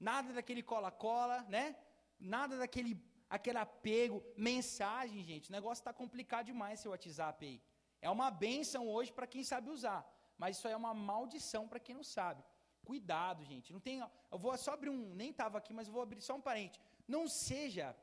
[0.00, 1.76] nada daquele cola-cola, né?
[2.18, 2.92] Nada daquele
[3.28, 5.50] aquele apego, mensagem, gente.
[5.50, 7.60] O negócio está complicado demais seu WhatsApp aí.
[8.00, 10.00] É uma benção hoje para quem sabe usar,
[10.38, 12.42] mas isso aí é uma maldição para quem não sabe.
[12.84, 13.72] Cuidado, gente.
[13.72, 16.34] Não tem, eu vou só abrir um, nem estava aqui, mas eu vou abrir só
[16.36, 16.80] um parente.
[17.06, 17.94] Não seja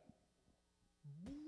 [1.03, 1.44] burro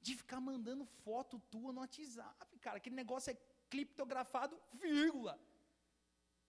[0.00, 2.78] de ficar mandando foto tua no WhatsApp, cara.
[2.78, 3.36] Aquele negócio é
[3.68, 5.38] criptografado, vírgula.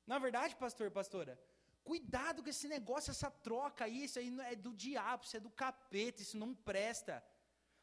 [0.08, 1.40] Na é verdade, pastor, pastora,
[1.84, 5.50] cuidado com esse negócio, essa troca aí, isso aí é do diabo, isso é do
[5.50, 7.24] capeta, isso não presta.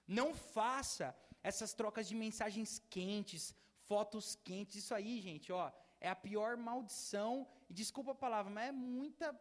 [0.07, 3.55] Não faça essas trocas de mensagens quentes,
[3.85, 8.69] fotos quentes, isso aí, gente, ó, é a pior maldição, e desculpa a palavra, mas
[8.69, 9.39] é muita,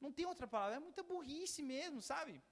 [0.00, 2.42] não tem outra palavra, é muita burrice mesmo, sabe?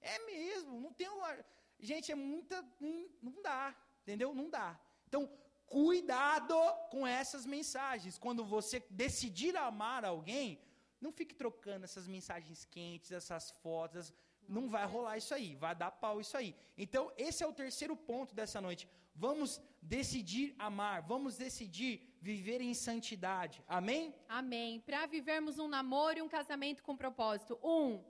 [0.00, 1.44] É mesmo, não tem uma,
[1.80, 4.34] gente, é muita, não, não dá, entendeu?
[4.34, 4.78] Não dá.
[5.08, 5.30] Então,
[5.66, 6.54] cuidado
[6.90, 8.18] com essas mensagens.
[8.18, 10.60] Quando você decidir amar alguém,
[11.00, 14.12] não fique trocando essas mensagens quentes, essas fotos,
[14.48, 16.54] não vai rolar isso aí, vai dar pau isso aí.
[16.76, 18.88] Então, esse é o terceiro ponto dessa noite.
[19.14, 23.62] Vamos decidir amar, vamos decidir viver em santidade.
[23.68, 24.14] Amém?
[24.28, 24.80] Amém.
[24.80, 27.58] Para vivermos um namoro e um casamento com propósito.
[27.62, 28.02] Um,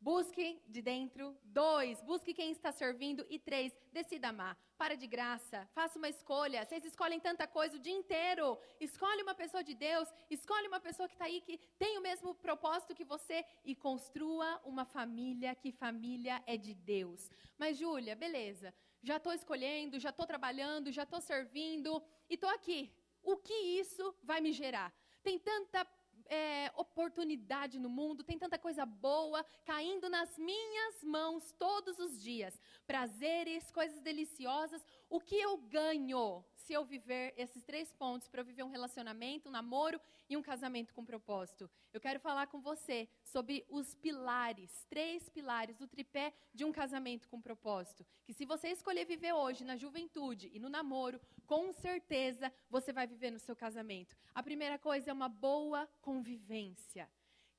[0.00, 1.36] Busque de dentro.
[1.44, 3.26] Dois, busque quem está servindo.
[3.28, 4.56] E três, decida amar.
[4.78, 5.68] Para de graça.
[5.74, 6.64] Faça uma escolha.
[6.64, 8.58] Vocês escolhem tanta coisa o dia inteiro.
[8.80, 10.08] Escolhe uma pessoa de Deus.
[10.30, 13.44] Escolhe uma pessoa que está aí, que tem o mesmo propósito que você.
[13.62, 17.30] E construa uma família, que família é de Deus.
[17.58, 18.72] Mas, Júlia, beleza.
[19.02, 22.02] Já estou escolhendo, já estou trabalhando, já estou servindo.
[22.28, 22.90] E estou aqui.
[23.22, 24.94] O que isso vai me gerar?
[25.22, 25.86] Tem tanta
[26.30, 32.58] é, oportunidade no mundo, tem tanta coisa boa caindo nas minhas mãos todos os dias.
[32.86, 34.82] Prazeres, coisas deliciosas.
[35.08, 39.52] O que eu ganho se eu viver esses três pontos para viver um relacionamento, um
[39.52, 41.70] namoro e um casamento com propósito?
[41.92, 47.28] Eu quero falar com você sobre os pilares, três pilares do tripé de um casamento
[47.28, 48.06] com propósito.
[48.24, 53.06] Que se você escolher viver hoje na juventude e no namoro, com certeza você vai
[53.06, 54.16] viver no seu casamento.
[54.34, 57.08] A primeira coisa é uma boa convivência.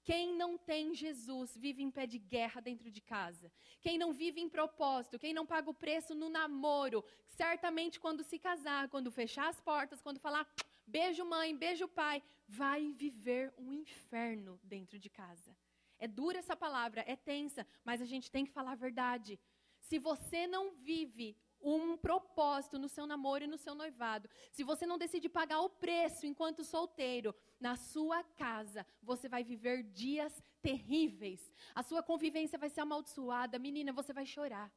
[0.04, 3.52] Quem não tem Jesus vive em pé de guerra dentro de casa.
[3.82, 8.40] Quem não vive em propósito, quem não paga o preço no namoro, certamente quando se
[8.40, 10.48] casar, quando fechar as portas, quando falar
[10.88, 15.56] beijo mãe, beijo pai, vai viver um inferno dentro de casa.
[16.00, 19.40] É dura essa palavra, é tensa, mas a gente tem que falar a verdade.
[19.80, 24.86] Se você não vive um propósito no seu namoro e no seu noivado, se você
[24.86, 31.54] não decide pagar o preço enquanto solteiro, na sua casa, você vai viver dias terríveis.
[31.76, 33.60] A sua convivência vai ser amaldiçoada.
[33.60, 34.72] Menina, você vai chorar.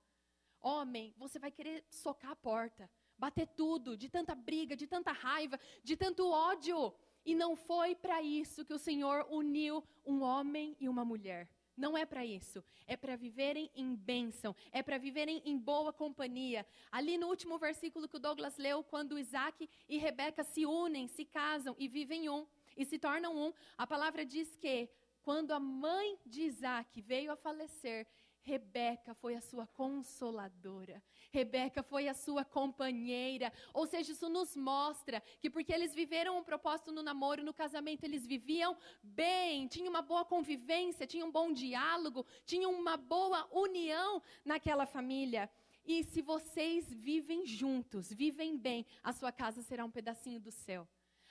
[0.60, 5.58] Homem, você vai querer socar a porta, bater tudo, de tanta briga, de tanta raiva,
[5.82, 6.94] de tanto ódio.
[7.24, 11.48] E não foi para isso que o Senhor uniu um homem e uma mulher.
[11.76, 12.62] Não é para isso.
[12.86, 14.54] É para viverem em bênção.
[14.70, 16.64] É para viverem em boa companhia.
[16.90, 21.24] Ali no último versículo que o Douglas leu, quando Isaac e Rebeca se unem, se
[21.24, 24.88] casam e vivem um, e se tornam um, a palavra diz que
[25.22, 28.06] quando a mãe de Isaac veio a falecer,
[28.44, 31.02] Rebeca foi a sua consoladora.
[31.32, 33.50] Rebeca foi a sua companheira.
[33.72, 38.04] Ou seja, isso nos mostra que porque eles viveram um propósito no namoro, no casamento,
[38.04, 44.22] eles viviam bem, tinham uma boa convivência, tinham um bom diálogo, tinham uma boa união
[44.44, 45.50] naquela família.
[45.86, 50.86] E se vocês vivem juntos, vivem bem, a sua casa será um pedacinho do céu.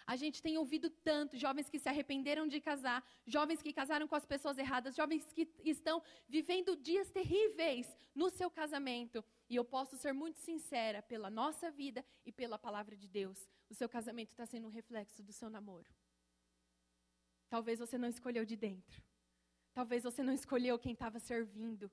[0.05, 4.15] A gente tem ouvido tanto jovens que se arrependeram de casar, jovens que casaram com
[4.15, 9.23] as pessoas erradas, jovens que estão vivendo dias terríveis no seu casamento.
[9.49, 13.73] E eu posso ser muito sincera, pela nossa vida e pela palavra de Deus, o
[13.73, 15.89] seu casamento está sendo um reflexo do seu namoro.
[17.49, 19.01] Talvez você não escolheu de dentro.
[19.73, 21.91] Talvez você não escolheu quem estava servindo.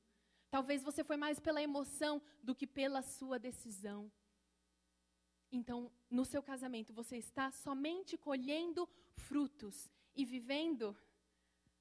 [0.50, 4.10] Talvez você foi mais pela emoção do que pela sua decisão.
[5.52, 10.96] Então, no seu casamento, você está somente colhendo frutos e vivendo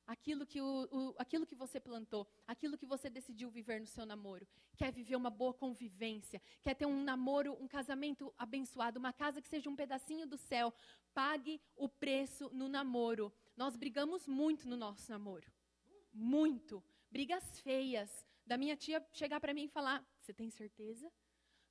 [0.09, 4.07] aquilo que, o, o, aquilo que você plantou, aquilo que você decidiu viver no seu
[4.07, 4.47] namoro.
[4.75, 9.47] Quer viver uma boa convivência, quer ter um namoro, um casamento abençoado, uma casa que
[9.47, 10.73] seja um pedacinho do céu.
[11.13, 13.31] Pague o preço no namoro.
[13.55, 15.51] Nós brigamos muito no nosso namoro.
[16.11, 16.83] Muito.
[17.11, 18.25] Brigas feias.
[18.47, 21.11] Da minha tia chegar para mim e falar: Você tem certeza?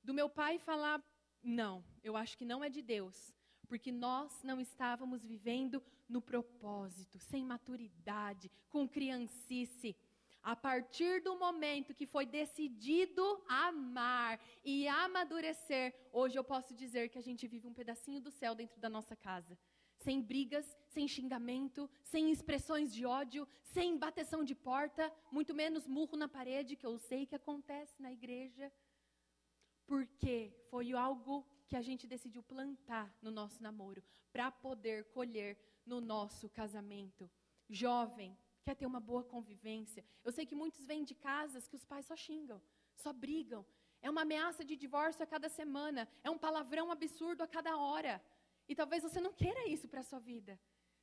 [0.01, 1.03] Do meu pai falar
[1.43, 3.33] não, eu acho que não é de Deus,
[3.67, 9.95] porque nós não estávamos vivendo no propósito, sem maturidade, com criancice.
[10.41, 17.17] A partir do momento que foi decidido amar e amadurecer, hoje eu posso dizer que
[17.17, 19.57] a gente vive um pedacinho do céu dentro da nossa casa.
[19.99, 26.15] sem brigas, sem xingamento, sem expressões de ódio, sem bateção de porta, muito menos murro
[26.15, 28.71] na parede, que eu sei que acontece na igreja.
[29.89, 30.35] Porque
[30.69, 31.35] foi algo
[31.67, 37.23] que a gente decidiu plantar no nosso namoro, para poder colher no nosso casamento.
[37.67, 40.05] Jovem, quer ter uma boa convivência.
[40.23, 42.61] Eu sei que muitos vêm de casas que os pais só xingam,
[42.95, 43.65] só brigam.
[43.99, 48.21] É uma ameaça de divórcio a cada semana, é um palavrão absurdo a cada hora.
[48.67, 50.59] E talvez você não queira isso para a sua vida.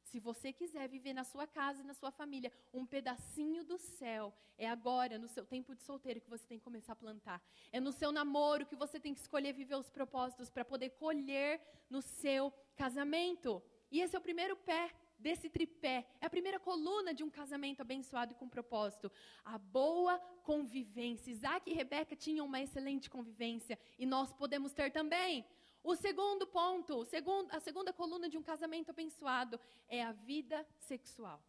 [0.07, 4.33] Se você quiser viver na sua casa e na sua família um pedacinho do céu,
[4.57, 7.43] é agora, no seu tempo de solteiro, que você tem que começar a plantar.
[7.73, 11.61] É no seu namoro que você tem que escolher viver os propósitos para poder colher
[11.91, 13.61] no seu casamento.
[13.91, 16.07] E esse é o primeiro pé desse tripé.
[16.21, 19.11] É a primeira coluna de um casamento abençoado e com propósito.
[19.45, 21.33] A boa convivência.
[21.33, 25.45] Isaac e Rebeca tinham uma excelente convivência e nós podemos ter também.
[25.87, 27.07] O segundo ponto,
[27.49, 31.41] a segunda coluna de um casamento abençoado é a vida sexual.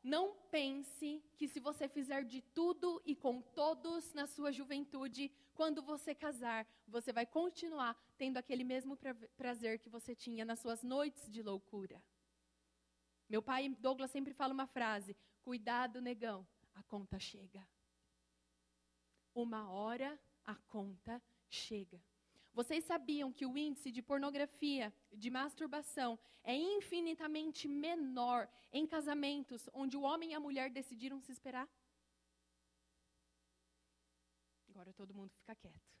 [0.00, 5.82] Não pense que se você fizer de tudo e com todos na sua juventude, quando
[5.82, 8.96] você casar, você vai continuar tendo aquele mesmo
[9.36, 12.00] prazer que você tinha nas suas noites de loucura.
[13.28, 16.46] Meu pai Douglas sempre fala uma frase: Cuidado, negão,
[16.76, 17.66] a conta chega.
[19.34, 22.00] Uma hora a conta chega.
[22.58, 29.94] Vocês sabiam que o índice de pornografia, de masturbação, é infinitamente menor em casamentos onde
[29.94, 31.68] o homem e a mulher decidiram se esperar?
[34.70, 35.92] Agora todo mundo fica quieto.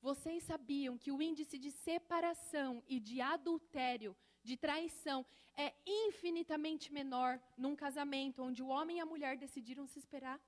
[0.00, 5.24] Vocês sabiam que o índice de separação e de adultério, de traição,
[5.56, 10.40] é infinitamente menor num casamento onde o homem e a mulher decidiram se esperar?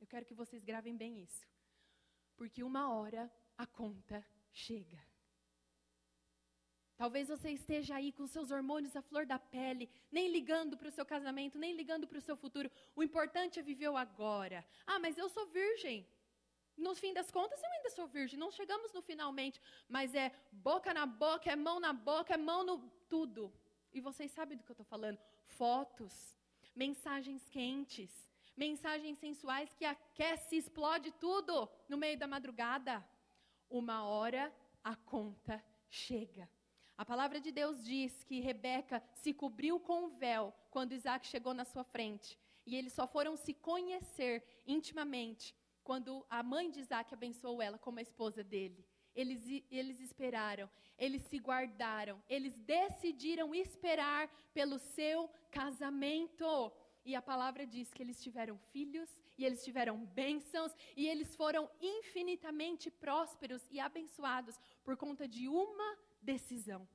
[0.00, 1.55] Eu quero que vocês gravem bem isso
[2.36, 4.98] porque uma hora a conta chega.
[6.96, 10.90] Talvez você esteja aí com seus hormônios à flor da pele, nem ligando para o
[10.90, 12.70] seu casamento, nem ligando para o seu futuro.
[12.94, 14.64] O importante é viver o agora.
[14.86, 16.08] Ah, mas eu sou virgem.
[16.76, 18.38] No fim das contas, eu ainda sou virgem.
[18.38, 22.64] Não chegamos no finalmente, mas é boca na boca, é mão na boca, é mão
[22.64, 22.78] no
[23.10, 23.52] tudo.
[23.92, 25.18] E vocês sabem do que eu estou falando?
[25.44, 26.14] Fotos,
[26.74, 28.10] mensagens quentes,
[28.56, 33.04] mensagens sensuais que aquece, explode tudo no meio da madrugada.
[33.68, 34.52] Uma hora
[34.82, 36.48] a conta chega.
[36.96, 41.52] A palavra de Deus diz que Rebeca se cobriu com um véu quando Isaac chegou
[41.52, 42.38] na sua frente.
[42.64, 45.54] E eles só foram se conhecer intimamente
[45.84, 48.84] quando a mãe de Isaac abençoou ela como a esposa dele.
[49.14, 56.72] Eles, eles esperaram, eles se guardaram, eles decidiram esperar pelo seu casamento.
[57.06, 61.70] E a palavra diz que eles tiveram filhos, e eles tiveram bênçãos, e eles foram
[61.80, 66.86] infinitamente prósperos e abençoados por conta de uma decisão.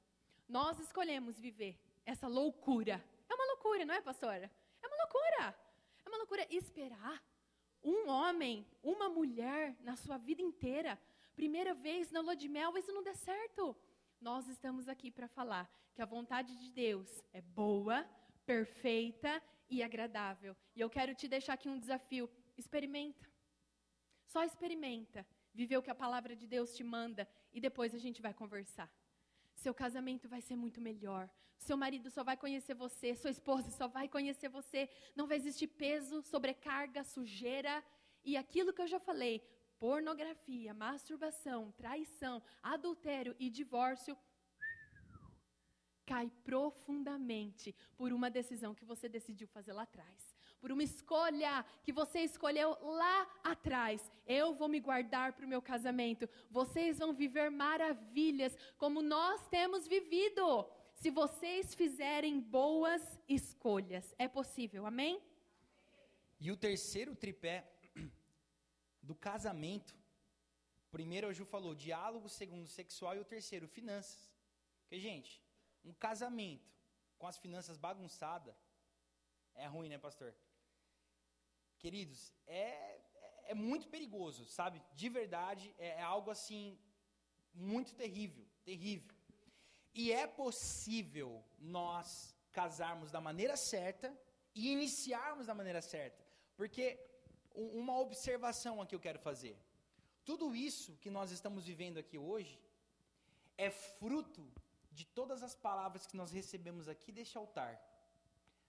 [0.49, 3.01] Nós escolhemos viver essa loucura.
[3.29, 4.51] É uma loucura, não é, pastora?
[4.83, 5.57] É uma loucura.
[6.05, 7.23] É uma loucura esperar
[7.81, 10.99] um homem, uma mulher na sua vida inteira.
[11.37, 13.73] Primeira vez na lua de mel, isso não der certo.
[14.19, 18.05] Nós estamos aqui para falar que a vontade de Deus é boa,
[18.45, 19.41] perfeita
[19.71, 20.55] e agradável.
[20.75, 22.29] E eu quero te deixar aqui um desafio.
[22.57, 23.25] Experimenta.
[24.25, 25.25] Só experimenta.
[25.53, 28.89] Viver o que a palavra de Deus te manda e depois a gente vai conversar.
[29.55, 31.29] Seu casamento vai ser muito melhor.
[31.57, 34.89] Seu marido só vai conhecer você, sua esposa só vai conhecer você.
[35.15, 37.83] Não vai existir peso, sobrecarga, sujeira
[38.23, 39.41] e aquilo que eu já falei:
[39.79, 44.17] pornografia, masturbação, traição, adultério e divórcio
[46.05, 50.35] cai profundamente por uma decisão que você decidiu fazer lá atrás.
[50.59, 54.11] Por uma escolha que você escolheu lá atrás.
[54.27, 56.29] Eu vou me guardar para o meu casamento.
[56.49, 60.69] Vocês vão viver maravilhas como nós temos vivido.
[60.93, 64.13] Se vocês fizerem boas escolhas.
[64.19, 65.19] É possível, amém?
[66.39, 67.67] E o terceiro tripé
[69.01, 69.95] do casamento.
[70.91, 74.31] Primeiro, a Ju falou diálogo, segundo, sexual, e o terceiro, finanças.
[74.81, 75.40] Porque, gente,
[75.83, 76.71] um casamento
[77.17, 78.55] com as finanças bagunçadas
[79.55, 80.33] é ruim, né, pastor?
[81.77, 82.99] Queridos, é,
[83.45, 84.81] é muito perigoso, sabe?
[84.93, 86.79] De verdade, é, é algo assim,
[87.53, 89.15] muito terrível, terrível.
[89.93, 94.15] E é possível nós casarmos da maneira certa
[94.53, 96.23] e iniciarmos da maneira certa.
[96.55, 96.99] Porque
[97.53, 99.57] uma observação aqui eu quero fazer.
[100.23, 102.59] Tudo isso que nós estamos vivendo aqui hoje
[103.57, 104.51] é fruto
[105.01, 107.73] de todas as palavras que nós recebemos aqui deste altar.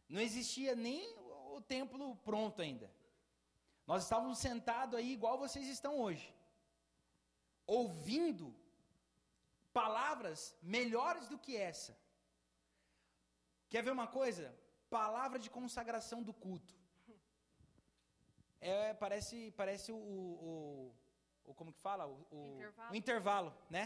[0.08, 1.02] Não existia nem
[1.56, 2.88] o templo pronto ainda.
[3.86, 6.28] Nós estávamos sentados aí igual vocês estão hoje,
[7.66, 8.46] ouvindo
[9.80, 11.92] palavras melhores do que essa.
[13.68, 14.46] Quer ver uma coisa?
[14.88, 16.74] Palavra de consagração do culto.
[18.60, 19.96] É, parece, parece o,
[20.48, 20.94] o,
[21.44, 22.06] o como que fala?
[22.06, 22.92] O, o, intervalo.
[22.92, 23.84] o intervalo, né?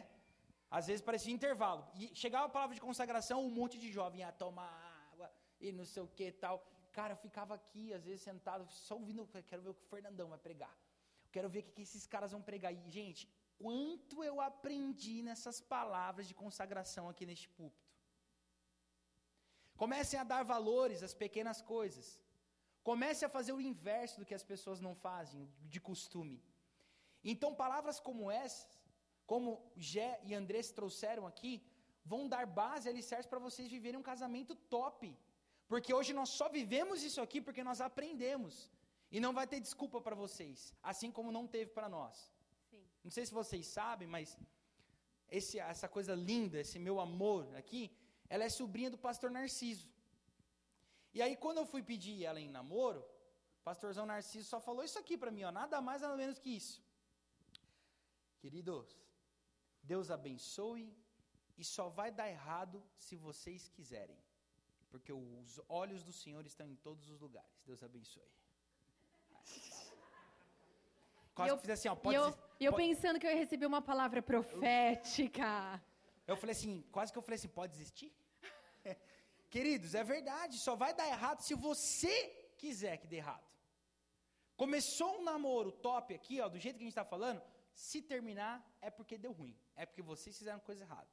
[0.71, 1.87] Às vezes parecia intervalo.
[1.95, 4.71] E chegava a palavra de consagração, um monte de jovem ia tomar
[5.12, 6.67] água e não sei o que tal.
[6.93, 10.29] Cara, eu ficava aqui, às vezes sentado, só ouvindo, quero ver o que o Fernandão
[10.29, 10.75] vai pregar.
[11.31, 12.73] Quero ver o que, esses caras vão pregar.
[12.73, 17.87] E, gente, quanto eu aprendi nessas palavras de consagração aqui neste púlpito.
[19.77, 22.19] Comecem a dar valores às pequenas coisas.
[22.83, 26.43] Comece a fazer o inverso do que as pessoas não fazem, de costume.
[27.23, 28.76] Então, palavras como essas,
[29.27, 31.53] como Gé e Andrés trouxeram aqui,
[32.05, 35.16] vão dar base, alicerce para vocês viverem um casamento top.
[35.70, 38.70] Porque hoje nós só vivemos isso aqui porque nós aprendemos.
[39.11, 42.14] E não vai ter desculpa para vocês, assim como não teve para nós.
[42.70, 42.85] Sim.
[43.05, 44.37] Não sei se vocês sabem, mas
[45.29, 47.83] esse, essa coisa linda, esse meu amor aqui,
[48.29, 49.89] ela é sobrinha do pastor Narciso.
[51.14, 53.01] E aí, quando eu fui pedir ela em namoro,
[53.61, 56.51] o pastorzão Narciso só falou isso aqui para mim, ó, nada mais nada menos que
[56.51, 56.83] isso.
[58.41, 58.97] Queridos,
[59.93, 60.87] Deus abençoe
[61.61, 64.18] e só vai dar errado se vocês quiserem.
[64.91, 67.57] Porque os olhos do Senhor estão em todos os lugares.
[67.70, 68.32] Deus abençoe.
[71.34, 73.66] Quase eu, fiz assim, ó, pode, e eu, pode, eu pensando que eu ia receber
[73.66, 75.82] uma palavra profética.
[76.26, 78.11] Eu falei assim, quase que eu falei assim, pode desistir?
[79.55, 82.14] Queridos, é verdade, só vai dar errado se você
[82.57, 83.47] quiser que dê errado.
[84.57, 87.43] Começou um namoro top aqui, ó, do jeito que a gente está falando,
[87.85, 91.12] se terminar é porque deu ruim, é porque vocês fizeram coisa errada.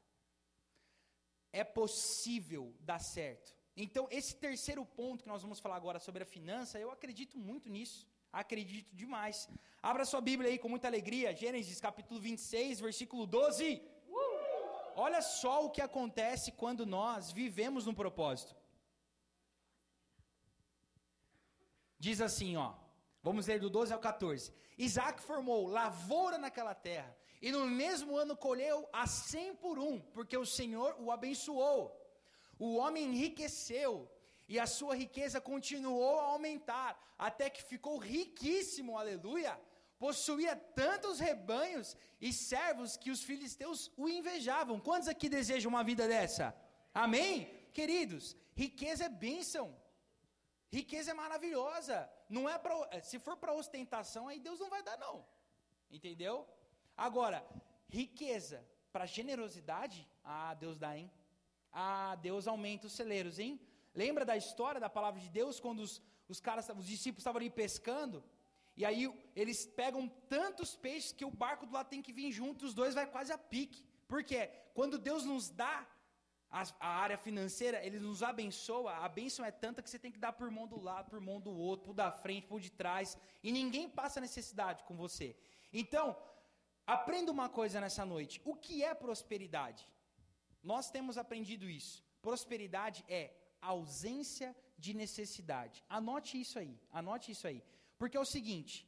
[1.52, 3.54] É possível dar certo.
[3.76, 7.70] Então, esse terceiro ponto que nós vamos falar agora sobre a finança, eu acredito muito
[7.70, 8.08] nisso.
[8.32, 9.50] Acredito demais.
[9.82, 13.82] Abra sua Bíblia aí com muita alegria, Gênesis capítulo 26, versículo 12.
[14.96, 18.56] Olha só o que acontece quando nós vivemos no propósito.
[22.00, 22.83] Diz assim, ó.
[23.24, 24.54] Vamos ler do 12 ao 14.
[24.78, 30.38] Isaac formou lavoura naquela terra, e no mesmo ano colheu a cem por um, porque
[30.38, 31.82] o Senhor o abençoou.
[32.60, 34.12] O homem enriqueceu,
[34.48, 39.60] e a sua riqueza continuou a aumentar, até que ficou riquíssimo, aleluia.
[39.98, 44.82] Possuía tantos rebanhos e servos que os filisteus o invejavam.
[44.82, 46.54] Quantos aqui desejam uma vida dessa?
[46.94, 47.50] Amém?
[47.72, 49.74] Queridos, riqueza é bênção.
[50.70, 52.10] Riqueza é maravilhosa.
[52.36, 55.16] Não é para, é, se for para ostentação, aí Deus não vai dar não.
[55.92, 56.36] Entendeu?
[56.98, 57.46] Agora,
[57.88, 61.12] riqueza para generosidade, ah, Deus dá, hein?
[61.72, 63.60] Ah, Deus aumenta os celeiros, hein?
[63.94, 67.52] Lembra da história da palavra de Deus quando os, os caras, os discípulos estavam ali
[67.52, 68.24] pescando?
[68.76, 69.04] E aí
[69.36, 72.96] eles pegam tantos peixes que o barco do lado tem que vir junto, os dois
[72.96, 73.86] vai quase a pique.
[74.08, 74.50] Por quê?
[74.74, 75.88] Quando Deus nos dá
[76.54, 80.20] a, a, área financeira, Ele nos abençoa, a bênção é tanta que você tem que
[80.26, 83.18] dar por mão do lado, por mão do outro, por da frente, por de trás,
[83.42, 85.36] e ninguém passa necessidade com você.
[85.82, 86.16] Então,
[86.86, 89.90] aprenda uma coisa nessa noite: o que é prosperidade?
[90.62, 92.06] Nós temos aprendido isso.
[92.22, 93.24] Prosperidade é
[93.60, 95.84] ausência de necessidade.
[95.90, 97.64] Anote isso aí, anote isso aí.
[97.98, 98.88] Porque é o seguinte: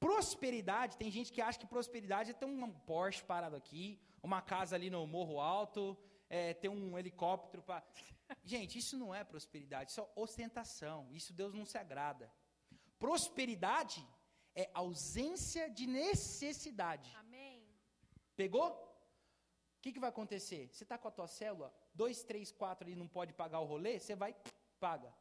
[0.00, 4.74] prosperidade, tem gente que acha que prosperidade é ter um Porsche parado aqui, uma casa
[4.76, 5.84] ali no Morro Alto,
[6.32, 7.84] é, ter um helicóptero para.
[8.42, 11.06] Gente, isso não é prosperidade, isso é ostentação.
[11.12, 12.32] Isso Deus não se agrada.
[12.98, 14.02] Prosperidade
[14.54, 17.14] é ausência de necessidade.
[17.16, 17.62] Amém.
[18.34, 18.70] Pegou?
[19.76, 20.70] O que, que vai acontecer?
[20.72, 23.98] Você está com a tua célula, dois, três, quatro ali não pode pagar o rolê,
[23.98, 24.34] você vai,
[24.80, 25.12] paga.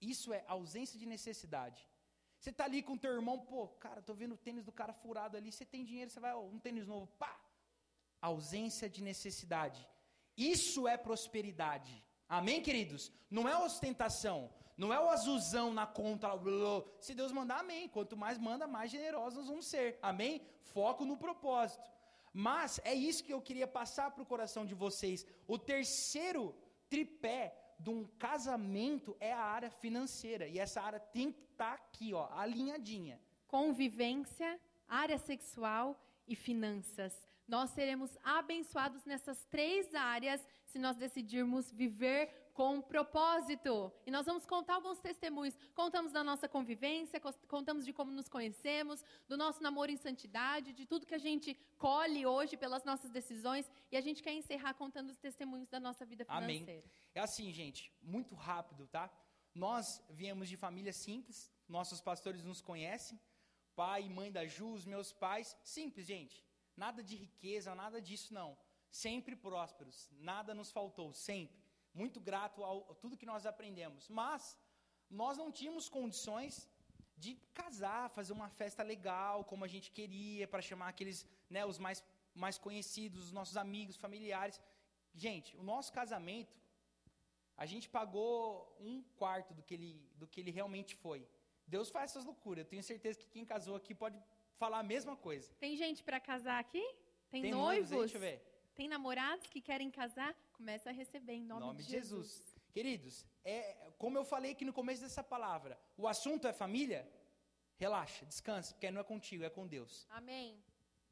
[0.00, 1.86] Isso é ausência de necessidade.
[2.40, 4.92] Você está ali com o teu irmão, pô, cara, tô vendo o tênis do cara
[4.92, 7.38] furado ali, você tem dinheiro, você vai, ó, um tênis novo, pá!
[8.20, 9.86] Ausência de necessidade.
[10.38, 12.00] Isso é prosperidade.
[12.28, 13.10] Amém, queridos?
[13.28, 16.28] Não é ostentação, não é o azulzão na conta.
[17.00, 17.88] Se Deus mandar, amém.
[17.88, 19.98] Quanto mais manda, mais generosos nós vamos ser.
[20.00, 20.40] Amém?
[20.60, 21.90] Foco no propósito.
[22.32, 25.26] Mas é isso que eu queria passar para o coração de vocês.
[25.48, 26.54] O terceiro
[26.88, 30.46] tripé de um casamento é a área financeira.
[30.46, 33.20] E essa área tem que estar tá aqui, ó, alinhadinha.
[33.48, 37.27] Convivência, área sexual e finanças.
[37.48, 43.90] Nós seremos abençoados nessas três áreas se nós decidirmos viver com propósito.
[44.04, 45.56] E nós vamos contar alguns testemunhos.
[45.74, 50.84] Contamos da nossa convivência, contamos de como nos conhecemos, do nosso namoro em santidade, de
[50.84, 53.70] tudo que a gente colhe hoje pelas nossas decisões.
[53.90, 56.72] E a gente quer encerrar contando os testemunhos da nossa vida financeira.
[56.72, 56.84] Amém.
[57.14, 59.10] É assim, gente, muito rápido, tá?
[59.54, 63.18] Nós viemos de família simples, nossos pastores nos conhecem,
[63.74, 66.47] pai e mãe da Ju, os meus pais, simples, gente.
[66.84, 68.50] Nada de riqueza, nada disso não.
[69.04, 69.96] sempre prósperos,
[70.28, 71.60] nada nos faltou, sempre.
[72.00, 74.08] Muito grato a tudo que nós aprendemos.
[74.20, 74.42] Mas
[75.20, 76.54] nós não tínhamos condições
[77.24, 81.18] de casar, fazer uma festa legal, como a gente queria, para chamar aqueles,
[81.54, 82.02] né, os mais,
[82.44, 84.60] mais conhecidos, os nossos amigos, familiares.
[85.24, 86.56] Gente, o nosso casamento,
[87.56, 88.32] a gente pagou
[88.90, 91.20] um quarto do que ele, do que ele realmente foi.
[91.66, 92.64] Deus faz essas loucuras.
[92.64, 94.18] Eu tenho certeza que quem casou aqui pode
[94.58, 95.50] falar a mesma coisa.
[95.58, 96.84] Tem gente para casar aqui?
[97.30, 97.92] Tem, Tem noivos?
[97.92, 97.98] aí?
[98.00, 98.42] Deixa eu ver.
[98.74, 100.34] Tem namorados que querem casar?
[100.52, 102.26] Começa a receber em nome, nome de de Jesus.
[102.28, 102.58] Jesus.
[102.72, 107.08] Queridos, é, como eu falei aqui no começo dessa palavra, o assunto é família?
[107.76, 110.06] Relaxa, descansa, porque não é contigo, é com Deus.
[110.10, 110.62] Amém.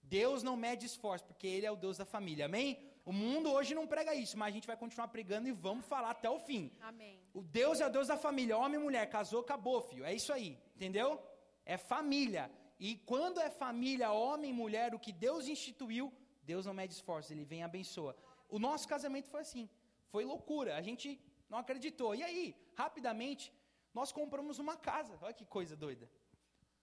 [0.02, 2.78] Deus não mede esforço, porque Ele é o Deus da família, amém?
[3.04, 6.10] O mundo hoje não prega isso, mas a gente vai continuar pregando e vamos falar
[6.10, 6.72] até o fim.
[6.80, 7.20] Amém.
[7.32, 10.04] O Deus é o Deus da família, homem e mulher, casou, acabou, filho.
[10.04, 11.20] É isso aí, entendeu?
[11.64, 12.50] É família.
[12.78, 16.12] E quando é família, homem mulher, o que Deus instituiu,
[16.42, 18.16] Deus não mede esforço, Ele vem e abençoa.
[18.48, 19.68] O nosso casamento foi assim,
[20.08, 22.14] foi loucura, a gente não acreditou.
[22.14, 23.52] E aí, rapidamente,
[23.92, 25.18] nós compramos uma casa.
[25.22, 26.08] Olha que coisa doida.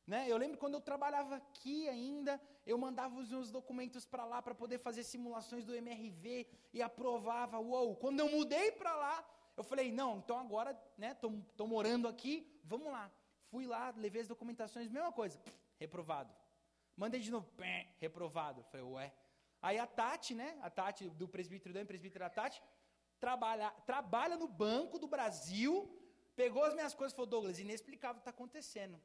[0.05, 0.25] Né?
[0.27, 4.53] Eu lembro quando eu trabalhava aqui ainda, eu mandava os meus documentos para lá para
[4.53, 7.59] poder fazer simulações do MRV e aprovava.
[7.59, 7.95] Uou!
[7.95, 9.25] Quando eu mudei para lá,
[9.55, 11.13] eu falei: não, então agora, né?
[11.55, 13.09] Tô, morando aqui, vamos lá.
[13.49, 16.33] Fui lá, levei as documentações, mesma coisa, pff, reprovado.
[16.95, 18.63] Mandei de novo, pé, reprovado.
[18.71, 19.13] Falei, ué.
[19.61, 20.49] Aí a Tati, né?
[20.61, 22.61] A Tati do presbítero Dan, presbítero da Tati,
[23.19, 25.73] trabalha, trabalha no Banco do Brasil,
[26.35, 28.99] pegou as minhas coisas e falou: Douglas, inexplicável o que está acontecendo.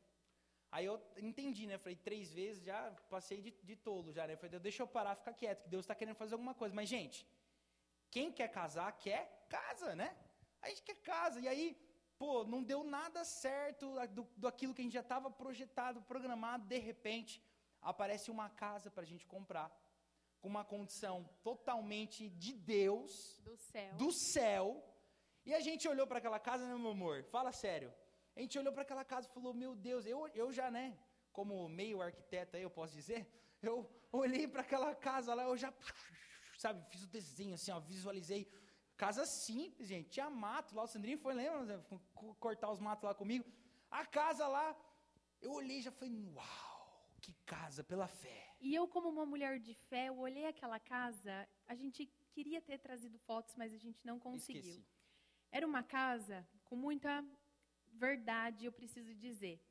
[0.70, 1.78] Aí eu entendi, né?
[1.78, 4.36] Falei, três vezes já passei de, de tolo já, né?
[4.36, 6.74] Falei, deixa eu parar, ficar quieto, que Deus está querendo fazer alguma coisa.
[6.74, 7.26] Mas, gente,
[8.10, 10.14] quem quer casar, quer casa, né?
[10.60, 11.40] A gente quer casa.
[11.40, 11.66] E aí,
[12.18, 13.94] pô, não deu nada certo
[14.36, 16.66] do, aquilo que a gente já estava projetado, programado.
[16.66, 17.42] De repente,
[17.80, 19.70] aparece uma casa para a gente comprar.
[20.40, 23.40] Com uma condição totalmente de Deus.
[23.42, 23.94] Do céu.
[23.96, 24.84] Do céu.
[25.44, 27.24] E a gente olhou para aquela casa, né, meu amor?
[27.24, 27.92] Fala sério.
[28.36, 30.96] A gente olhou para aquela casa e falou: Meu Deus, eu, eu já, né,
[31.32, 33.26] como meio arquiteto aí, eu posso dizer,
[33.62, 35.72] eu olhei para aquela casa lá, eu já,
[36.58, 38.50] sabe, fiz o desenho assim, ó, visualizei.
[38.98, 41.80] Casa simples, gente, tinha mato lá, o Sandrinho foi, lembra,
[42.40, 43.44] cortar os matos lá comigo.
[43.88, 44.76] A casa lá,
[45.40, 48.56] eu olhei e já falei: Uau, que casa, pela fé.
[48.60, 52.78] E eu, como uma mulher de fé, eu olhei aquela casa, a gente queria ter
[52.78, 54.62] trazido fotos, mas a gente não conseguiu.
[54.62, 54.86] Esqueci.
[55.52, 57.24] Era uma casa com muita
[57.92, 59.62] verdade eu preciso dizer.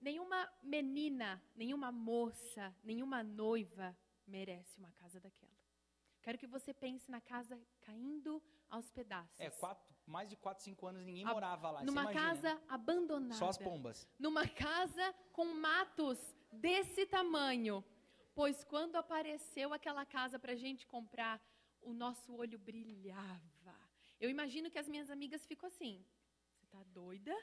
[0.00, 5.55] Nenhuma menina, nenhuma moça, nenhuma noiva merece uma casa daquela.
[6.26, 9.38] Quero que você pense na casa caindo aos pedaços.
[9.38, 11.84] É, quatro, mais de 4, 5 anos ninguém morava lá.
[11.84, 13.36] Numa casa abandonada.
[13.36, 14.08] Só as pombas.
[14.18, 16.18] Numa casa com matos
[16.50, 17.84] desse tamanho.
[18.34, 21.40] Pois quando apareceu aquela casa para a gente comprar,
[21.80, 23.76] o nosso olho brilhava.
[24.18, 26.04] Eu imagino que as minhas amigas ficam assim
[26.64, 27.34] está doida,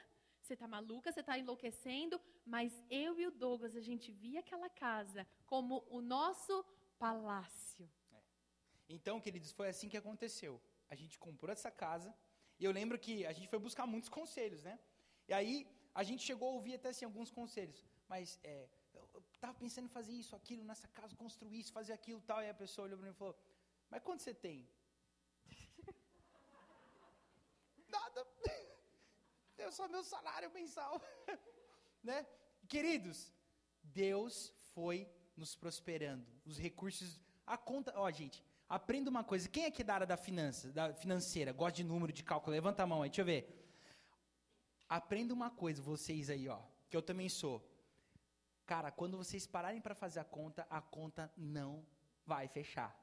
[0.42, 4.68] você está maluca, você está enlouquecendo, mas eu e o Douglas, a gente via aquela
[4.68, 6.62] casa como o nosso
[6.98, 7.90] palácio.
[8.88, 10.60] Então, queridos, foi assim que aconteceu.
[10.88, 12.14] A gente comprou essa casa,
[12.58, 14.78] e eu lembro que a gente foi buscar muitos conselhos, né?
[15.28, 19.54] E aí, a gente chegou a ouvir até assim, alguns conselhos, mas é, eu estava
[19.54, 22.86] pensando em fazer isso, aquilo nessa casa, construir isso, fazer aquilo tal, e a pessoa
[22.86, 23.36] olhou para mim e falou,
[23.88, 24.68] mas quanto você tem?
[27.88, 28.26] Nada
[29.56, 31.00] é só meu salário mensal.
[32.02, 32.26] né?
[32.68, 33.32] Queridos,
[33.82, 36.26] Deus foi nos prosperando.
[36.44, 39.48] Os recursos, a conta, ó, gente, aprenda uma coisa.
[39.48, 42.52] Quem é que é da área da finança, da financeira, gosta de número, de cálculo?
[42.52, 43.64] Levanta a mão aí, deixa eu ver.
[44.88, 47.62] Aprenda uma coisa, vocês aí, ó, que eu também sou.
[48.66, 51.84] Cara, quando vocês pararem para fazer a conta, a conta não
[52.24, 52.96] vai fechar.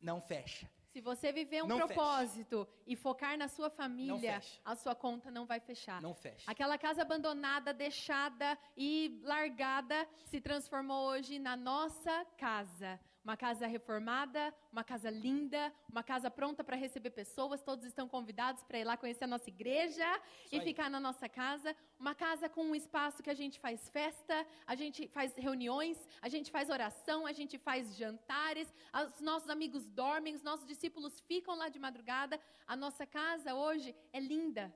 [0.00, 0.70] Não fecha.
[0.92, 2.82] Se você viver um não propósito fecha.
[2.86, 6.00] e focar na sua família, a sua conta não vai fechar.
[6.00, 6.48] Não fecha.
[6.48, 13.00] Aquela casa abandonada, deixada e largada se transformou hoje na nossa casa.
[13.24, 17.62] Uma casa reformada, uma casa linda, uma casa pronta para receber pessoas.
[17.62, 20.04] Todos estão convidados para ir lá conhecer a nossa igreja
[20.44, 20.64] Isso e aí.
[20.64, 21.74] ficar na nossa casa.
[21.98, 26.28] Uma casa com um espaço que a gente faz festa, a gente faz reuniões, a
[26.28, 28.70] gente faz oração, a gente faz jantares.
[29.14, 32.38] Os nossos amigos dormem, os nossos discípulos ficam lá de madrugada.
[32.66, 34.70] A nossa casa hoje é linda,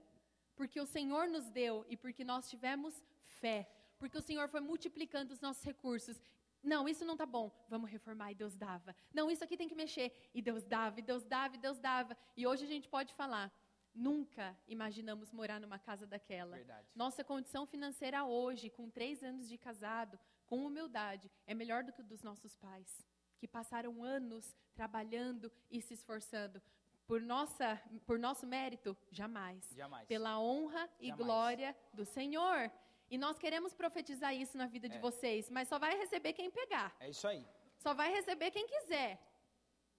[0.57, 3.69] porque o Senhor nos deu e porque nós tivemos fé
[3.99, 6.23] porque o Senhor foi multiplicando os nossos recursos
[6.63, 7.51] não, isso não está bom.
[7.69, 8.95] Vamos reformar e Deus dava.
[9.13, 12.17] Não, isso aqui tem que mexer e Deus dava, e Deus dava, e Deus dava.
[12.37, 13.53] E hoje a gente pode falar.
[13.95, 16.57] Nunca imaginamos morar numa casa daquela.
[16.57, 16.87] Verdade.
[16.95, 22.01] Nossa condição financeira hoje, com três anos de casado, com humildade, é melhor do que
[22.01, 23.05] o dos nossos pais.
[23.39, 26.61] que passaram anos trabalhando e se esforçando.
[27.07, 29.65] Por, nossa, por nosso mérito, jamais.
[29.75, 30.07] Jamais.
[30.09, 31.25] Pela honra e Jamais.
[31.25, 32.71] glória do Senhor.
[33.11, 35.01] E nós queremos profetizar isso na vida de É.
[35.01, 36.95] vocês, mas só vai receber quem pegar.
[37.01, 37.47] É isso aí.
[37.79, 39.19] Só vai receber quem quiser.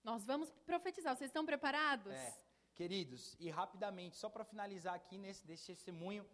[0.04, 1.16] Nós vamos profetizar.
[1.16, 2.14] Vocês estão preparados?
[2.14, 2.38] É.
[2.76, 6.26] Queridos, e rapidamente, só para finalizar aqui nesse desse testemunho,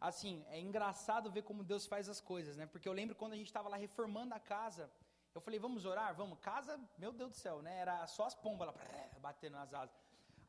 [0.00, 2.66] assim, é engraçado ver como Deus faz as coisas, né?
[2.66, 4.88] Porque eu lembro quando a gente estava lá reformando a casa,
[5.34, 6.14] eu falei, vamos orar?
[6.14, 6.38] Vamos.
[6.40, 7.78] Casa, meu Deus do céu, né?
[7.78, 8.74] Era só as pombas lá,
[9.20, 9.96] batendo nas asas.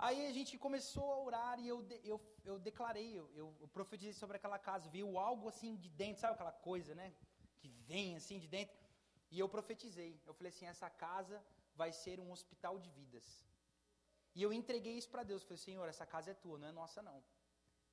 [0.05, 4.13] Aí a gente começou a orar e eu, eu, eu declarei, eu, eu, eu profetizei
[4.13, 7.13] sobre aquela casa, veio algo assim de dentro, sabe aquela coisa, né?
[7.59, 8.77] Que vem assim de dentro.
[9.29, 10.13] E eu profetizei.
[10.25, 11.43] Eu falei assim: essa casa
[11.75, 13.25] vai ser um hospital de vidas.
[14.33, 15.43] E eu entreguei isso para Deus.
[15.43, 17.21] Falei, Senhor, essa casa é tua, não é nossa, não.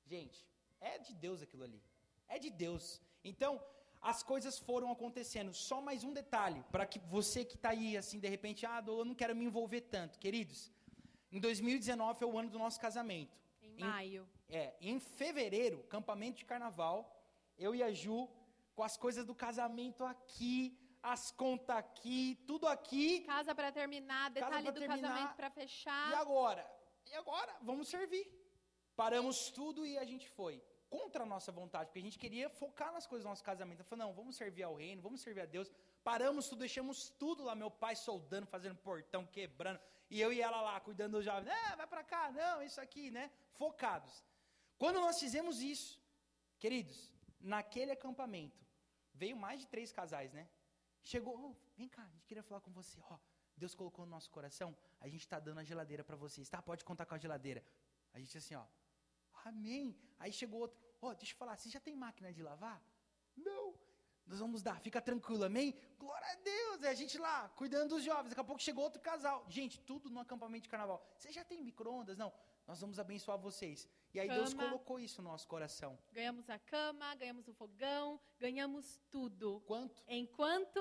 [0.05, 0.47] Gente,
[0.79, 1.83] é de Deus aquilo ali.
[2.29, 3.01] É de Deus.
[3.21, 3.61] Então,
[4.01, 5.53] as coisas foram acontecendo.
[5.53, 9.03] Só mais um detalhe, para que você que está aí, assim, de repente, ah, eu
[9.03, 10.17] não quero me envolver tanto.
[10.19, 10.71] Queridos,
[11.31, 13.35] em 2019 foi o ano do nosso casamento.
[13.61, 14.27] Em Em- maio.
[14.49, 16.97] É, em fevereiro, campamento de carnaval,
[17.57, 18.29] eu e a Ju,
[18.75, 23.21] com as coisas do casamento aqui, as contas aqui, tudo aqui.
[23.21, 25.01] Casa para terminar, detalhe pra do terminar.
[25.09, 26.11] casamento para fechar.
[26.11, 26.69] E agora?
[27.11, 27.53] E agora?
[27.61, 28.25] Vamos servir.
[28.95, 30.63] Paramos tudo e a gente foi.
[30.89, 33.81] Contra a nossa vontade, porque a gente queria focar nas coisas do nosso casamento.
[33.81, 35.69] Eu falei, não, vamos servir ao reino, vamos servir a Deus.
[36.09, 39.77] Paramos tudo, deixamos tudo lá, meu pai soldando, fazendo portão, quebrando.
[40.09, 41.49] E eu e ela lá, cuidando dos jovens.
[41.49, 43.29] Ah, vai pra cá, não, isso aqui, né?
[43.55, 44.23] Focados.
[44.77, 46.01] Quando nós fizemos isso,
[46.57, 48.65] queridos, naquele acampamento,
[49.13, 50.47] veio mais de três casais, né?
[51.03, 53.17] Chegou, "Ô, vem cá, a gente queria falar com você, ó.
[53.57, 56.61] Deus colocou no nosso coração, a gente está dando a geladeira para vocês, tá?
[56.61, 57.61] Pode contar com a geladeira.
[58.13, 58.65] A gente assim, ó,
[59.43, 59.93] amém.
[60.19, 62.81] Aí chegou outro, ó, deixa eu falar, você já tem máquina de lavar?
[63.35, 63.86] Não.
[64.27, 65.73] Nós vamos dar, fica tranquilo, amém?
[65.97, 68.29] Glória a Deus, é a gente lá, cuidando dos jovens.
[68.29, 69.45] Daqui a pouco chegou outro casal.
[69.47, 71.01] Gente, tudo no acampamento de carnaval.
[71.17, 72.17] Você já tem micro-ondas?
[72.17, 72.31] Não.
[72.67, 73.87] Nós vamos abençoar vocês.
[74.13, 74.65] E aí Deus Cama.
[74.69, 75.97] colocou isso no nosso coração.
[76.11, 79.61] Ganhamos a cama, ganhamos o fogão, ganhamos tudo.
[79.65, 80.03] Quanto?
[80.09, 80.79] Enquanto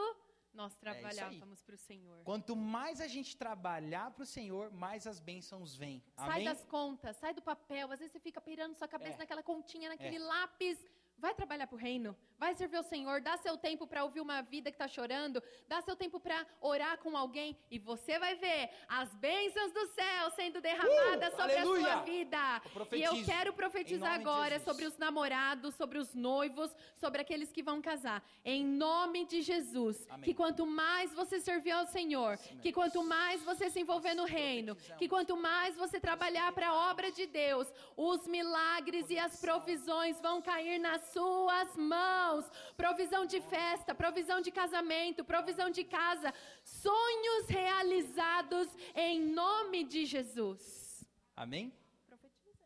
[0.52, 2.24] nós É trabalhávamos para o Senhor.
[2.24, 6.02] Quanto mais a gente trabalhar para o Senhor, mais as bênçãos vêm.
[6.16, 6.44] Sai Amém?
[6.44, 7.92] das contas, sai do papel.
[7.92, 9.18] Às vezes você fica pirando sua cabeça É.
[9.18, 10.84] naquela continha, naquele lápis.
[11.18, 14.42] Vai trabalhar para o reino, vai servir ao Senhor, dá seu tempo para ouvir uma
[14.42, 18.68] vida que está chorando, dá seu tempo para orar com alguém e você vai ver
[18.86, 21.88] as bênçãos do céu sendo derramadas Uh, sobre aleluia!
[21.88, 22.62] a sua vida.
[22.90, 27.62] Eu E eu quero profetizar agora sobre os namorados, sobre os noivos, sobre aqueles que
[27.62, 28.22] vão casar.
[28.44, 30.22] Em nome de Jesus, Amém.
[30.22, 34.24] que quanto mais você servir ao Senhor, Isso que quanto mais você se envolver no
[34.24, 39.40] reino, que quanto mais você trabalhar para a obra de Deus, os milagres e as
[39.40, 42.44] provisões vão cair nas suas mãos.
[42.76, 46.32] Provisão de festa, provisão de casamento, provisão de casa,
[46.64, 51.04] sonhos realizados em nome de Jesus.
[51.34, 51.72] Amém?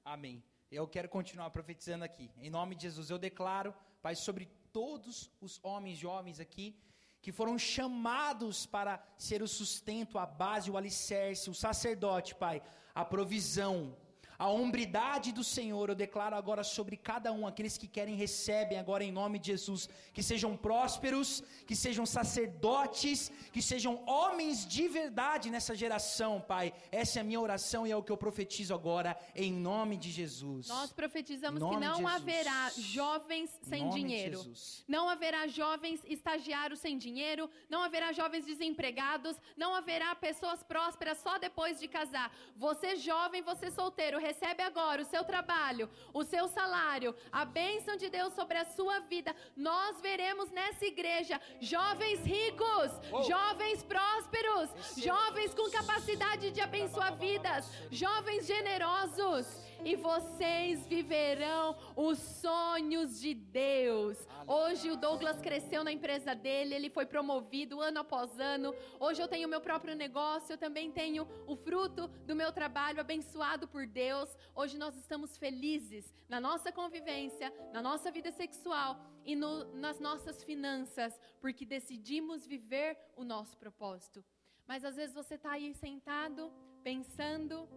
[0.05, 0.43] Amém.
[0.71, 2.31] Eu quero continuar profetizando aqui.
[2.39, 6.77] Em nome de Jesus, eu declaro, Pai, sobre todos os homens jovens aqui
[7.23, 12.63] que foram chamados para ser o sustento, a base, o alicerce, o sacerdote, Pai,
[12.95, 13.97] a provisão,
[14.41, 19.05] a hombridade do Senhor, eu declaro agora sobre cada um, aqueles que querem, recebem agora
[19.05, 25.51] em nome de Jesus, que sejam prósperos, que sejam sacerdotes, que sejam homens de verdade
[25.51, 26.73] nessa geração, Pai.
[26.91, 30.11] Essa é a minha oração e é o que eu profetizo agora, em nome de
[30.11, 30.69] Jesus.
[30.69, 34.43] Nós profetizamos que não haverá jovens Em sem dinheiro.
[34.89, 41.37] Não haverá jovens estagiários sem dinheiro, não haverá jovens desempregados, não haverá pessoas prósperas só
[41.39, 42.35] depois de casar.
[42.57, 48.09] Você jovem, você solteiro, recebe agora o seu trabalho, o seu salário, a bênção de
[48.09, 49.35] Deus sobre a sua vida.
[49.57, 53.25] Nós veremos nessa igreja jovens ricos, Uou.
[53.25, 59.47] jovens prósperos, jovens com capacidade de abençoar vidas, jovens generosos.
[59.85, 64.19] E vocês viverão os sonhos de Deus.
[64.47, 68.75] Hoje o Douglas cresceu na empresa dele, ele foi promovido ano após ano.
[68.99, 73.67] Hoje eu tenho meu próprio negócio, eu também tenho o fruto do meu trabalho abençoado
[73.67, 74.37] por Deus.
[74.55, 80.43] Hoje nós estamos felizes na nossa convivência, na nossa vida sexual e no- nas nossas
[80.45, 84.23] finanças, porque decidimos viver o nosso propósito.
[84.67, 86.53] Mas às vezes você está aí sentado,
[86.83, 87.69] pensando,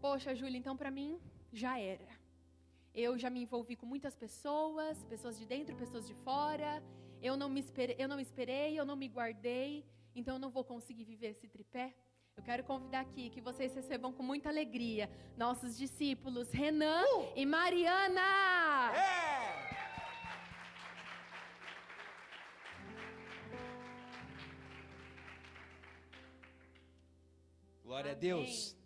[0.00, 1.20] Poxa, Júlia, então para mim
[1.52, 2.08] já era.
[2.94, 6.82] Eu já me envolvi com muitas pessoas, pessoas de dentro, pessoas de fora.
[7.22, 9.84] Eu não me esperei, eu não, me esperei, eu não me guardei,
[10.14, 11.94] então eu não vou conseguir viver esse tripé.
[12.34, 17.04] Eu quero convidar aqui que vocês recebam com muita alegria nossos discípulos Renan
[17.36, 18.22] e Mariana.
[18.96, 19.70] É!
[27.84, 28.16] Glória Amém.
[28.16, 28.79] a Deus.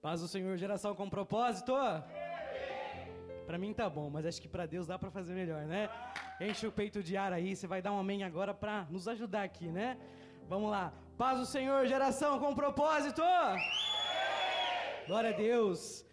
[0.00, 1.72] Paz do Senhor, geração com propósito.
[3.44, 5.90] Para mim tá bom, mas acho que para Deus dá para fazer melhor, né?
[6.40, 9.42] Enche o peito de ar aí, você vai dar um amém agora para nos ajudar
[9.42, 9.98] aqui, né?
[10.48, 10.92] Vamos lá.
[11.16, 13.22] Paz do Senhor, geração com propósito.
[15.08, 16.06] Glória a Deus.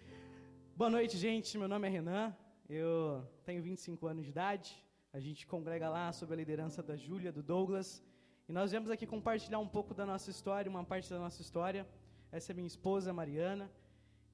[0.76, 1.56] Boa noite, gente.
[1.56, 2.36] Meu nome é Renan.
[2.68, 4.84] Eu tenho 25 anos de idade.
[5.14, 8.04] A gente congrega lá sob a liderança da Júlia, do Douglas.
[8.50, 11.88] E nós viemos aqui compartilhar um pouco da nossa história, uma parte da nossa história.
[12.36, 13.72] Essa é minha esposa, Mariana.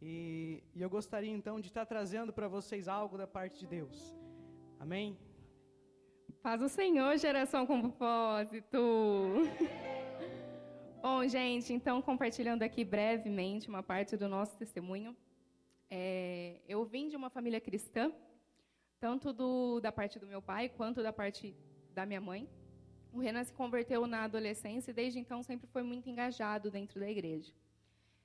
[0.02, 4.18] E, e eu gostaria então de estar trazendo para vocês algo da parte de Deus.
[4.80, 5.16] Amém?
[6.42, 8.80] Faz o Senhor, geração com propósito.
[11.00, 15.16] Bom, gente, então compartilhando aqui brevemente uma parte do nosso testemunho.
[15.88, 18.12] É, eu vim de uma família cristã,
[19.00, 21.56] tanto do, da parte do meu pai quanto da parte
[21.94, 22.50] da minha mãe.
[23.14, 27.08] O Renan se converteu na adolescência e desde então sempre foi muito engajado dentro da
[27.08, 27.54] igreja.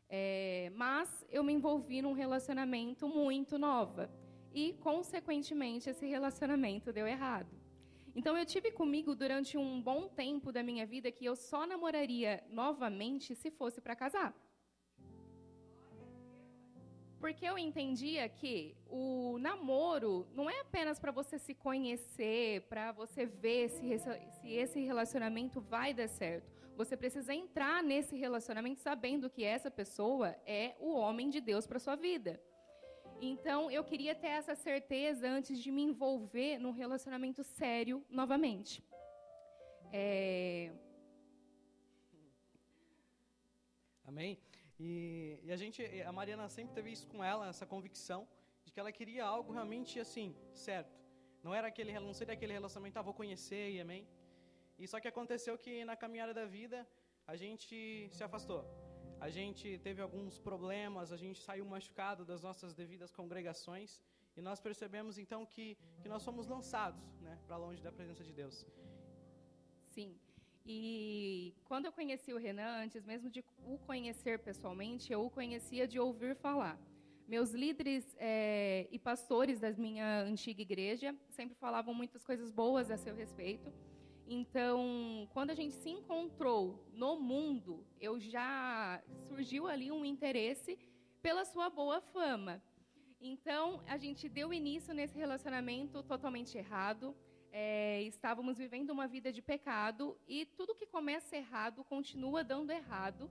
[0.08, 4.10] É, mas eu me envolvi num relacionamento muito nova
[4.54, 7.54] e, consequentemente, esse relacionamento deu errado.
[8.14, 12.42] Então, eu tive comigo durante um bom tempo da minha vida que eu só namoraria
[12.48, 14.34] novamente se fosse para casar.
[17.20, 23.26] Porque eu entendia que o namoro não é apenas para você se conhecer, para você
[23.26, 26.55] ver se, se esse relacionamento vai dar certo.
[26.76, 31.78] Você precisa entrar nesse relacionamento sabendo que essa pessoa é o homem de Deus para
[31.78, 32.40] sua vida.
[33.20, 38.84] Então, eu queria ter essa certeza antes de me envolver num relacionamento sério novamente.
[39.90, 40.70] É...
[44.04, 44.38] Amém?
[44.78, 48.28] E, e, a gente, a Mariana sempre teve isso com ela, essa convicção
[48.64, 50.94] de que ela queria algo realmente assim, certo.
[51.42, 54.06] Não era aquele, não seria aquele relacionamento, ah, vou conhecer, e amém.
[54.78, 56.86] E só que aconteceu que na caminhada da vida
[57.26, 58.64] a gente se afastou.
[59.18, 64.02] A gente teve alguns problemas, a gente saiu machucado das nossas devidas congregações
[64.36, 68.32] e nós percebemos então que, que nós somos lançados né, para longe da presença de
[68.32, 68.66] Deus.
[69.88, 70.14] Sim.
[70.66, 75.86] E quando eu conheci o Renan, antes mesmo de o conhecer pessoalmente, eu o conhecia
[75.88, 76.78] de ouvir falar.
[77.26, 82.96] Meus líderes é, e pastores da minha antiga igreja sempre falavam muitas coisas boas a
[82.96, 83.72] seu respeito.
[84.28, 90.76] Então, quando a gente se encontrou no mundo, eu já surgiu ali um interesse
[91.22, 92.60] pela sua boa fama.
[93.20, 97.14] Então, a gente deu início nesse relacionamento totalmente errado.
[97.52, 103.30] É, estávamos vivendo uma vida de pecado e tudo que começa errado continua dando errado,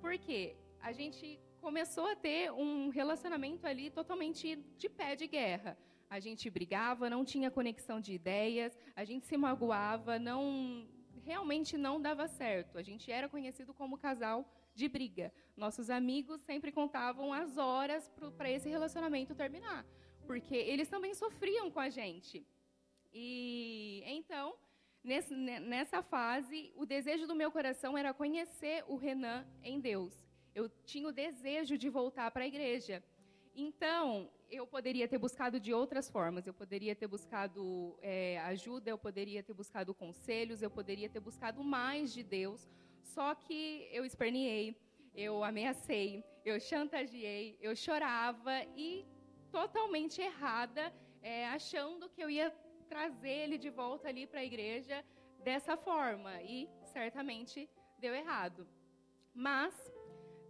[0.00, 5.76] porque a gente começou a ter um relacionamento ali totalmente de pé de guerra.
[6.08, 10.86] A gente brigava, não tinha conexão de ideias, a gente se magoava, não
[11.24, 12.78] realmente não dava certo.
[12.78, 15.32] A gente era conhecido como casal de briga.
[15.56, 19.84] Nossos amigos sempre contavam as horas para esse relacionamento terminar,
[20.26, 22.46] porque eles também sofriam com a gente.
[23.12, 24.54] E então,
[25.02, 30.14] nesse, nessa fase, o desejo do meu coração era conhecer o Renan em Deus.
[30.54, 33.02] Eu tinha o desejo de voltar para a igreja.
[33.54, 36.46] Então, eu poderia ter buscado de outras formas.
[36.46, 41.62] Eu poderia ter buscado é, ajuda, eu poderia ter buscado conselhos, eu poderia ter buscado
[41.62, 42.68] mais de Deus.
[43.02, 44.76] Só que eu esperneei,
[45.14, 49.06] eu ameacei, eu chantageei, eu chorava e
[49.50, 50.92] totalmente errada,
[51.22, 52.50] é, achando que eu ia
[52.88, 55.04] trazer ele de volta ali para a igreja
[55.42, 56.42] dessa forma.
[56.42, 57.68] E certamente
[57.98, 58.66] deu errado.
[59.34, 59.74] Mas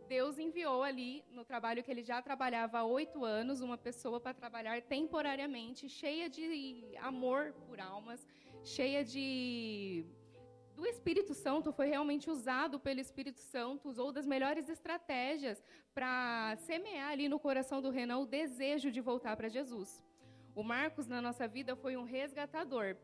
[0.08, 4.34] Deus enviou ali, no trabalho que ele já trabalhava há oito anos, uma pessoa para
[4.34, 8.26] trabalhar temporariamente, cheia de amor por almas,
[8.62, 10.04] cheia de.
[10.76, 15.62] Do Espírito Santo, foi realmente usado pelo Espírito Santo, usou das melhores estratégias
[15.94, 20.04] para semear ali no coração do Renan o desejo de voltar para Jesus.
[20.54, 22.96] O Marcos, na nossa vida, foi um resgatador.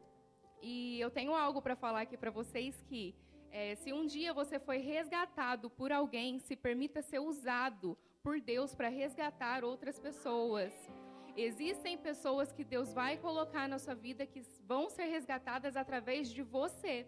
[0.61, 3.14] E eu tenho algo para falar aqui para vocês que
[3.53, 8.74] é, se um dia você foi resgatado por alguém, se permita ser usado por Deus
[8.74, 10.72] para resgatar outras pessoas.
[11.36, 16.42] Existem pessoas que Deus vai colocar na sua vida que vão ser resgatadas através de
[16.42, 17.07] você.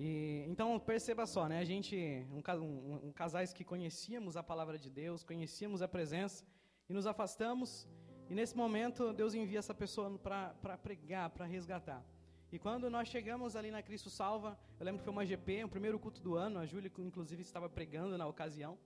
[0.00, 1.60] E, então perceba só, né?
[1.60, 1.96] A gente,
[2.32, 6.44] um, um, um, casais que conhecíamos a palavra de Deus, conhecíamos a presença
[6.88, 7.88] e nos afastamos.
[8.28, 12.04] E nesse momento Deus envia essa pessoa para pregar, para resgatar.
[12.52, 15.68] E quando nós chegamos ali na Cristo Salva, eu lembro que foi uma GP, o
[15.70, 18.78] primeiro culto do ano, a Júlia inclusive estava pregando na ocasião,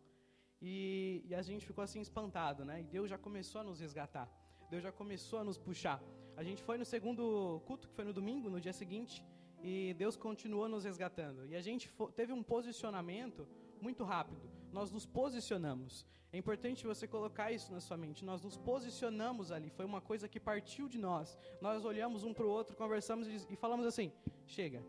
[0.63, 2.81] e, e, a gente ficou assim espantado, né?
[2.81, 4.31] E Deus já começou a nos resgatar,
[4.71, 6.01] Deus já começou a nos puxar.
[6.37, 9.25] A gente foi no segundo culto, que foi no domingo, no dia seguinte,
[9.61, 11.45] e Deus continuou nos resgatando.
[11.45, 13.49] E a gente teve um posicionamento
[13.83, 14.49] muito rápido.
[14.73, 16.07] Nós nos posicionamos.
[16.33, 18.25] É importante você colocar isso na sua mente.
[18.25, 19.71] Nós nos posicionamos ali.
[19.71, 21.39] Foi uma coisa que partiu de nós.
[21.61, 24.13] Nós olhamos um para o outro, conversamos e falamos assim:
[24.47, 24.83] chega.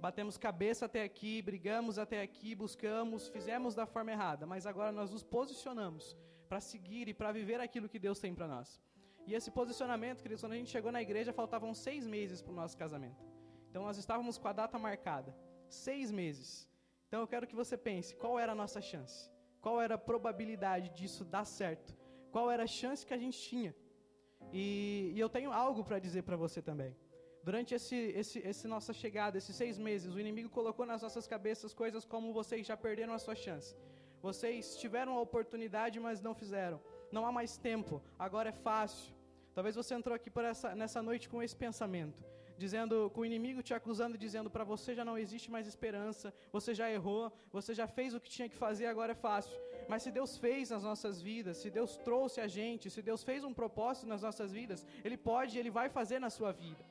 [0.00, 5.10] Batemos cabeça até aqui, brigamos até aqui, buscamos, fizemos da forma errada, mas agora nós
[5.10, 6.16] nos posicionamos
[6.48, 8.80] para seguir e para viver aquilo que Deus tem para nós.
[9.26, 12.56] E esse posicionamento, queridos, quando a gente chegou na igreja, faltavam seis meses para o
[12.56, 13.22] nosso casamento.
[13.68, 15.36] Então nós estávamos com a data marcada.
[15.68, 16.66] Seis meses.
[17.08, 19.30] Então eu quero que você pense, qual era a nossa chance?
[19.60, 21.96] Qual era a probabilidade disso dar certo?
[22.30, 23.74] Qual era a chance que a gente tinha?
[24.52, 26.94] E, e eu tenho algo para dizer para você também.
[27.42, 31.72] Durante esse, esse, esse nossa chegada, esses seis meses, o inimigo colocou nas nossas cabeças
[31.72, 33.74] coisas como vocês já perderam a sua chance.
[34.20, 36.80] Vocês tiveram a oportunidade, mas não fizeram.
[37.10, 38.02] Não há mais tempo.
[38.18, 39.14] Agora é fácil.
[39.54, 42.22] Talvez você entrou aqui essa, nessa noite com esse pensamento,
[42.62, 46.70] dizendo, com o inimigo te acusando, dizendo para você já não existe mais esperança, você
[46.80, 49.56] já errou, você já fez o que tinha que fazer, agora é fácil.
[49.90, 53.44] Mas se Deus fez nas nossas vidas, se Deus trouxe a gente, se Deus fez
[53.50, 56.84] um propósito nas nossas vidas, Ele pode, Ele vai fazer na sua vida.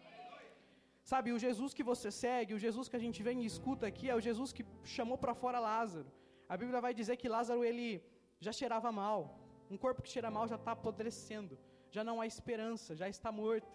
[1.12, 4.10] Sabe, o Jesus que você segue, o Jesus que a gente vem e escuta aqui,
[4.10, 4.66] é o Jesus que
[4.98, 6.10] chamou para fora Lázaro.
[6.54, 7.90] A Bíblia vai dizer que Lázaro ele
[8.40, 9.20] já cheirava mal.
[9.70, 11.58] Um corpo que cheira mal já está apodrecendo
[11.92, 13.68] já não há esperança, já está morto.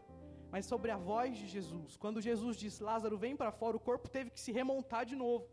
[0.53, 4.07] Mas sobre a voz de Jesus, quando Jesus disse Lázaro vem para fora, o corpo
[4.17, 5.47] teve que se remontar de novo.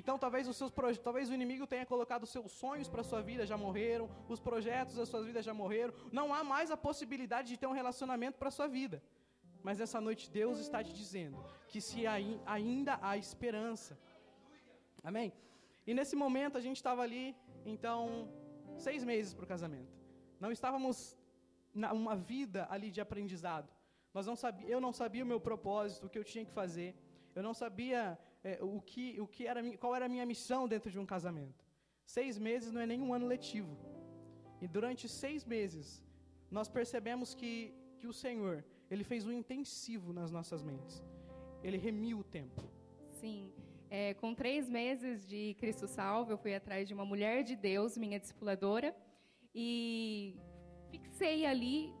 [0.00, 0.72] Então talvez os seus
[1.06, 4.96] talvez o inimigo tenha colocado os seus sonhos para sua vida já morreram, os projetos
[5.00, 5.92] da sua vida já morreram.
[6.18, 9.02] Não há mais a possibilidade de ter um relacionamento para sua vida.
[9.62, 11.38] Mas essa noite Deus está te dizendo
[11.68, 12.06] que se
[12.56, 13.98] ainda há esperança.
[15.04, 15.30] Amém?
[15.86, 17.36] E nesse momento a gente estava ali,
[17.66, 18.28] então,
[18.78, 19.94] seis meses para o casamento.
[20.40, 21.16] Não estávamos
[21.74, 23.75] uma vida ali de aprendizado.
[24.16, 26.90] Nós não sabia, eu não sabia o meu propósito, o que eu tinha que fazer.
[27.34, 30.90] Eu não sabia é, o que, o que era, qual era a minha missão dentro
[30.90, 31.62] de um casamento.
[32.06, 33.76] Seis meses não é nem um ano letivo.
[34.62, 36.02] E durante seis meses,
[36.50, 41.04] nós percebemos que, que o Senhor, Ele fez um intensivo nas nossas mentes.
[41.62, 42.62] Ele remiu o tempo.
[43.20, 43.52] Sim.
[43.90, 47.98] É, com três meses de Cristo Salvo, eu fui atrás de uma mulher de Deus,
[47.98, 48.96] minha discipuladora,
[49.54, 50.34] e
[50.90, 51.92] fixei ali,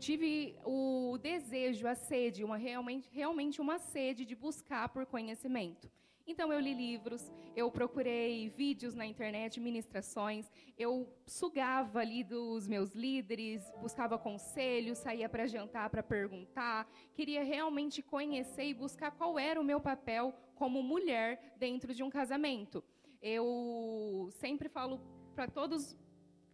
[0.00, 5.90] tive o desejo, a sede, uma, realmente, realmente uma sede de buscar por conhecimento.
[6.26, 12.92] Então eu li livros, eu procurei vídeos na internet, ministrações, eu sugava ali dos meus
[12.94, 19.60] líderes, buscava conselhos, saía para jantar para perguntar, queria realmente conhecer e buscar qual era
[19.60, 22.82] o meu papel como mulher dentro de um casamento.
[23.20, 25.00] Eu sempre falo
[25.34, 25.96] para todos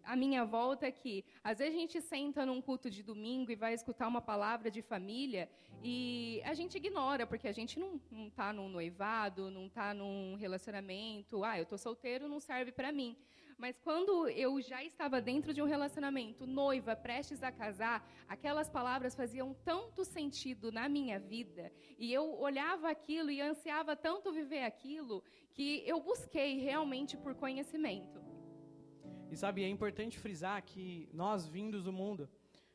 [0.06, 3.56] a minha volta é que, às vezes, a gente senta num culto de domingo e
[3.56, 5.50] vai escutar uma palavra de família
[5.82, 11.44] e a gente ignora, porque a gente não está num noivado, não está num relacionamento.
[11.44, 13.16] Ah, eu estou solteiro, não serve para mim.
[13.58, 19.14] Mas quando eu já estava dentro de um relacionamento, noiva, prestes a casar, aquelas palavras
[19.14, 25.24] faziam tanto sentido na minha vida, e eu olhava aquilo e ansiava tanto viver aquilo,
[25.54, 28.35] que eu busquei realmente por conhecimento.
[29.30, 32.28] E sabe, é importante frisar que nós, vindos do mundo,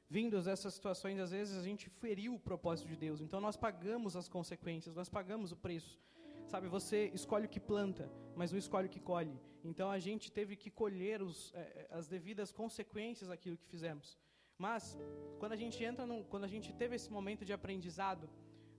[0.10, 3.22] vindos dessas situações, às vezes a gente feriu o propósito de Deus.
[3.22, 6.00] Então nós pagamos as consequências, nós pagamos o preço.
[6.48, 9.40] Sabe, você escolhe o que planta, mas não escolhe o que colhe.
[9.64, 14.18] Então a gente teve que colher os, é, as devidas consequências daquilo que fizemos.
[14.58, 14.98] Mas
[15.40, 18.30] quando a gente entra, no, quando a gente teve esse momento de aprendizado,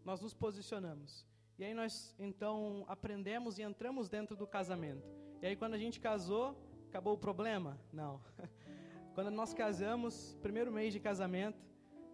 [0.05, 1.27] nós nos posicionamos.
[1.59, 5.09] E aí nós então aprendemos e entramos dentro do casamento.
[5.41, 6.57] E aí quando a gente casou,
[6.93, 7.71] Acabou o problema?
[7.91, 8.21] Não.
[9.15, 11.59] Quando nós casamos, primeiro mês de casamento,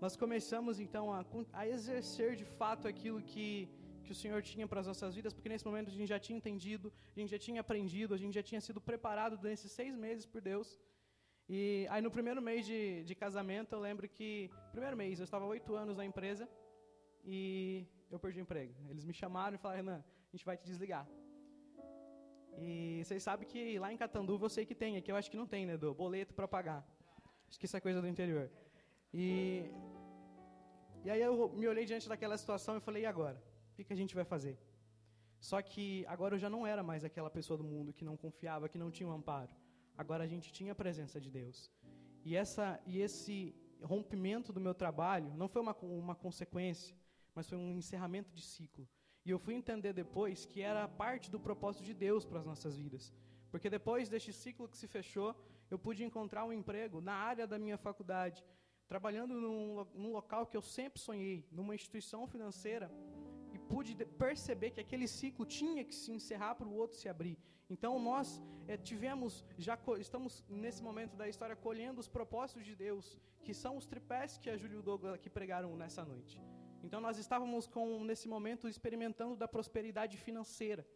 [0.01, 3.69] nós começamos então a, a exercer de fato aquilo que,
[4.05, 6.39] que o Senhor tinha para as nossas vidas, porque nesse momento a gente já tinha
[6.39, 10.25] entendido, a gente já tinha aprendido, a gente já tinha sido preparado nesses seis meses
[10.25, 10.79] por Deus.
[11.49, 15.45] E aí no primeiro mês de, de casamento, eu lembro que, primeiro mês, eu estava
[15.45, 16.49] oito anos na empresa
[17.25, 18.77] e eu perdi o emprego.
[18.89, 21.05] Eles me chamaram e falaram, Renan, a gente vai te desligar.
[22.61, 25.37] E vocês sabem que lá em Catanduva eu sei que tem, aqui eu acho que
[25.37, 26.87] não tem, né, do boleto para pagar.
[27.49, 28.51] Acho que isso é coisa do interior.
[29.13, 29.71] E,
[31.05, 33.43] e aí eu me olhei diante daquela situação e falei, e agora?
[33.73, 34.59] O que, que a gente vai fazer?
[35.41, 38.69] Só que agora eu já não era mais aquela pessoa do mundo que não confiava,
[38.69, 39.55] que não tinha um amparo.
[39.97, 41.71] Agora a gente tinha a presença de Deus.
[42.25, 46.95] E, essa, e esse rompimento do meu trabalho não foi uma, uma consequência,
[47.35, 48.87] mas foi um encerramento de ciclo.
[49.25, 52.77] E eu fui entender depois que era parte do propósito de Deus para as nossas
[52.77, 53.13] vidas.
[53.51, 55.35] Porque depois deste ciclo que se fechou,
[55.71, 58.45] eu pude encontrar um emprego na área da minha faculdade,
[58.87, 62.91] trabalhando num, num local que eu sempre sonhei, numa instituição financeira,
[63.53, 63.95] e pude
[64.25, 67.39] perceber que aquele ciclo tinha que se encerrar para o outro se abrir.
[67.69, 73.19] Então nós é, tivemos, já estamos nesse momento da história colhendo os propósitos de Deus,
[73.45, 76.41] que são os tripés que a Júlia e o Douglas aqui pregaram nessa noite.
[76.83, 80.87] Então nós estávamos com nesse momento experimentando da prosperidade financeira.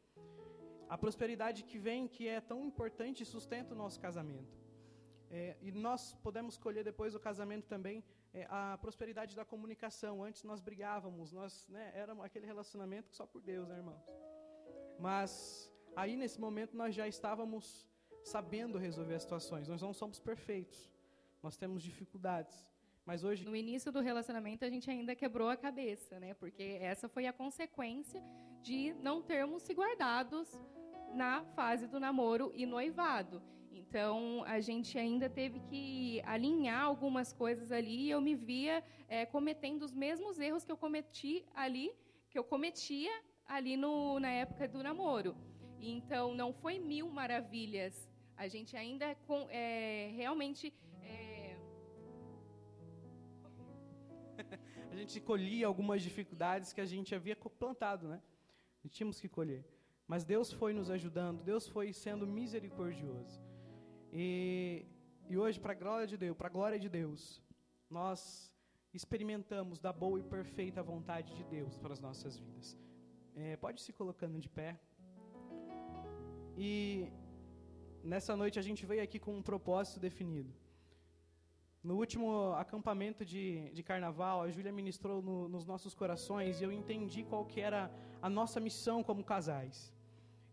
[0.89, 4.61] A prosperidade que vem, que é tão importante e sustenta o nosso casamento.
[5.31, 8.05] É, e nós podemos colher depois do casamento também
[8.35, 10.23] é, a prosperidade da comunicação.
[10.23, 14.05] Antes nós brigávamos, nós né, era aquele relacionamento só por Deus, né, irmãos?
[14.99, 17.89] Mas aí nesse momento nós já estávamos
[18.23, 19.67] sabendo resolver as situações.
[19.69, 20.93] Nós não somos perfeitos,
[21.43, 22.72] nós temos dificuldades.
[23.05, 26.35] Mas hoje no início do relacionamento a gente ainda quebrou a cabeça, né?
[26.35, 28.23] Porque essa foi a consequência
[28.63, 30.49] de não termos se guardados
[31.13, 33.43] na fase do namoro e noivado.
[33.71, 39.27] Então, a gente ainda teve que alinhar algumas coisas ali e eu me via é,
[39.27, 41.93] cometendo os mesmos erros que eu cometi ali,
[42.31, 43.13] que eu cometia
[43.47, 45.37] ali no, na época do namoro.
[45.79, 48.09] Então, não foi mil maravilhas.
[48.37, 49.17] A gente ainda
[49.51, 50.73] é, realmente.
[54.93, 58.21] A gente colhia algumas dificuldades que a gente havia plantado, né?
[58.85, 59.65] E tínhamos que colher.
[60.07, 63.41] Mas Deus foi nos ajudando, Deus foi sendo misericordioso.
[64.13, 64.85] E,
[65.31, 67.43] e hoje, para a glória de Deus, para glória de Deus,
[67.89, 68.53] nós
[68.93, 72.77] experimentamos da boa e perfeita vontade de Deus para as nossas vidas.
[73.35, 74.79] É, pode se colocando de pé.
[76.55, 77.11] E
[78.05, 80.53] nessa noite a gente veio aqui com um propósito definido.
[81.83, 86.71] No último acampamento de, de carnaval, a Júlia ministrou no, nos nossos corações e eu
[86.71, 89.93] entendi qual que era a nossa missão como casais.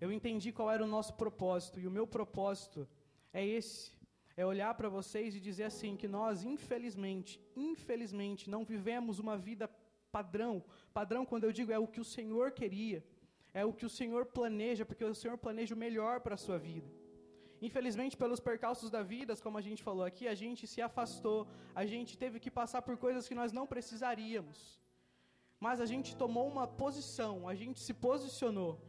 [0.02, 2.88] Eu entendi qual era o nosso propósito e o meu propósito
[3.32, 3.92] é esse.
[4.36, 9.70] É olhar para vocês e dizer assim que nós, infelizmente, infelizmente, não vivemos uma vida
[10.12, 10.64] padrão.
[10.92, 13.04] Padrão, quando eu digo, é o que o Senhor queria.
[13.54, 16.58] É o que o Senhor planeja, porque o Senhor planeja o melhor para a sua
[16.58, 16.90] vida.
[17.62, 21.86] Infelizmente, pelos percalços da vida, como a gente falou aqui, a gente se afastou, a
[21.86, 24.80] gente teve que passar por coisas que nós não precisaríamos.
[25.60, 28.80] Mas a gente tomou uma posição, a gente se posicionou.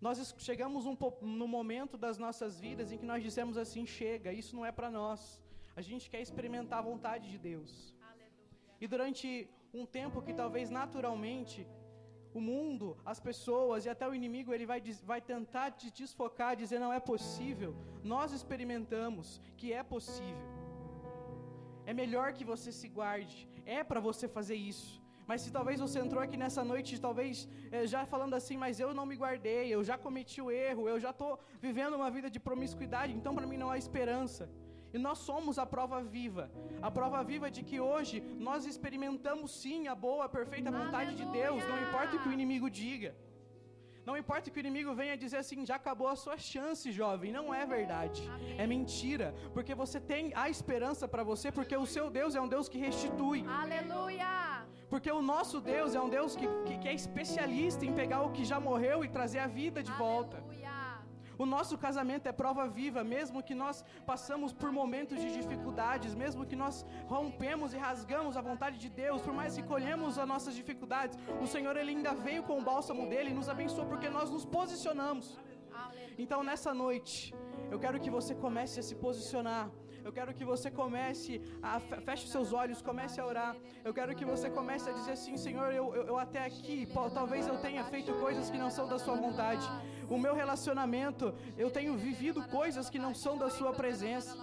[0.00, 4.56] Nós chegamos um, no momento das nossas vidas em que nós dissemos assim: chega, isso
[4.56, 5.38] não é para nós.
[5.76, 7.94] A gente quer experimentar a vontade de Deus.
[8.00, 8.30] Aleluia.
[8.80, 11.66] E durante um tempo que talvez naturalmente
[12.32, 16.78] o mundo, as pessoas e até o inimigo ele vai, vai tentar te desfocar, dizer
[16.78, 17.74] não é possível.
[18.02, 20.48] Nós experimentamos que é possível.
[21.86, 23.48] É melhor que você se guarde.
[23.66, 25.00] É para você fazer isso.
[25.30, 28.92] Mas se talvez você entrou aqui nessa noite, talvez é, já falando assim, mas eu
[28.92, 32.40] não me guardei, eu já cometi o erro, eu já estou vivendo uma vida de
[32.40, 34.50] promiscuidade, então para mim não há esperança.
[34.92, 36.50] E nós somos a prova viva.
[36.82, 41.26] A prova viva de que hoje nós experimentamos sim a boa, perfeita vontade Aleluia.
[41.26, 43.14] de Deus, não importa o que o inimigo diga.
[44.04, 47.30] Não importa que o inimigo venha dizer assim, já acabou a sua chance, jovem.
[47.30, 48.28] Não é verdade.
[48.34, 48.58] Amém.
[48.58, 49.34] É mentira.
[49.52, 52.78] Porque você tem a esperança para você, porque o seu Deus é um Deus que
[52.78, 53.44] restitui.
[53.46, 54.66] Aleluia.
[54.88, 58.32] Porque o nosso Deus é um Deus que, que, que é especialista em pegar o
[58.32, 60.42] que já morreu e trazer a vida de volta.
[61.42, 63.76] O nosso casamento é prova viva, mesmo que nós
[64.10, 66.84] passamos por momentos de dificuldades, mesmo que nós
[67.14, 71.46] rompemos e rasgamos a vontade de Deus, por mais que colhemos as nossas dificuldades, o
[71.46, 75.38] Senhor ele ainda veio com o bálsamo dele e nos abençoou porque nós nos posicionamos.
[76.18, 77.34] Então nessa noite,
[77.70, 79.70] eu quero que você comece a se posicionar
[80.04, 83.56] eu quero que você comece a feche seus olhos, comece a orar.
[83.84, 87.46] Eu quero que você comece a dizer assim, Senhor, eu, eu, eu até aqui, talvez
[87.46, 89.66] eu tenha feito coisas que não são da sua vontade.
[90.14, 94.36] O meu relacionamento, eu tenho vivido coisas que não são da sua presença.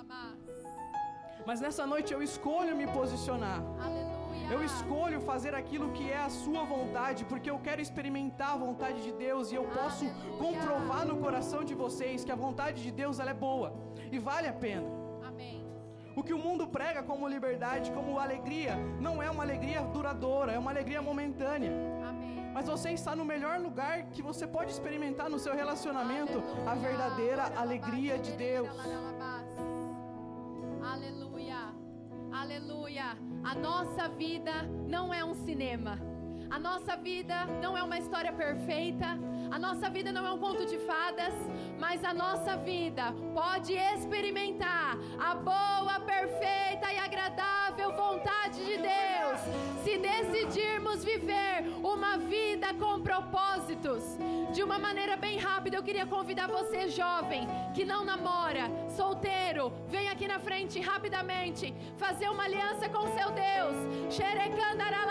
[1.45, 3.61] Mas nessa noite eu escolho me posicionar.
[4.49, 9.02] Eu escolho fazer aquilo que é a sua vontade, porque eu quero experimentar a vontade
[9.03, 10.06] de Deus e eu posso
[10.44, 13.73] comprovar no coração de vocês que a vontade de Deus ela é boa
[14.10, 14.88] e vale a pena.
[16.15, 20.57] O que o mundo prega como liberdade, como alegria, não é uma alegria duradoura, é
[20.57, 21.72] uma alegria momentânea.
[22.10, 22.36] Amém.
[22.58, 26.72] Mas você está no melhor lugar que você pode experimentar no seu relacionamento Aleluia.
[26.72, 28.68] a verdadeira alegria de Deus.
[30.82, 31.60] Aleluia.
[32.34, 33.16] Aleluia.
[33.44, 36.00] A nossa vida não é um cinema.
[36.50, 39.06] A nossa vida não é uma história perfeita,
[39.52, 41.34] a nossa vida não é um conto de fadas,
[41.80, 49.40] mas a nossa vida pode experimentar a boa, perfeita e agradável vontade de Deus.
[49.84, 54.03] Se decidirmos viver uma vida com propósitos.
[54.53, 60.10] De uma maneira bem rápida, eu queria convidar você, jovem, que não namora, solteiro, vem
[60.10, 64.14] aqui na frente rapidamente, fazer uma aliança com seu Deus.
[64.14, 65.07] Xerecandaralaba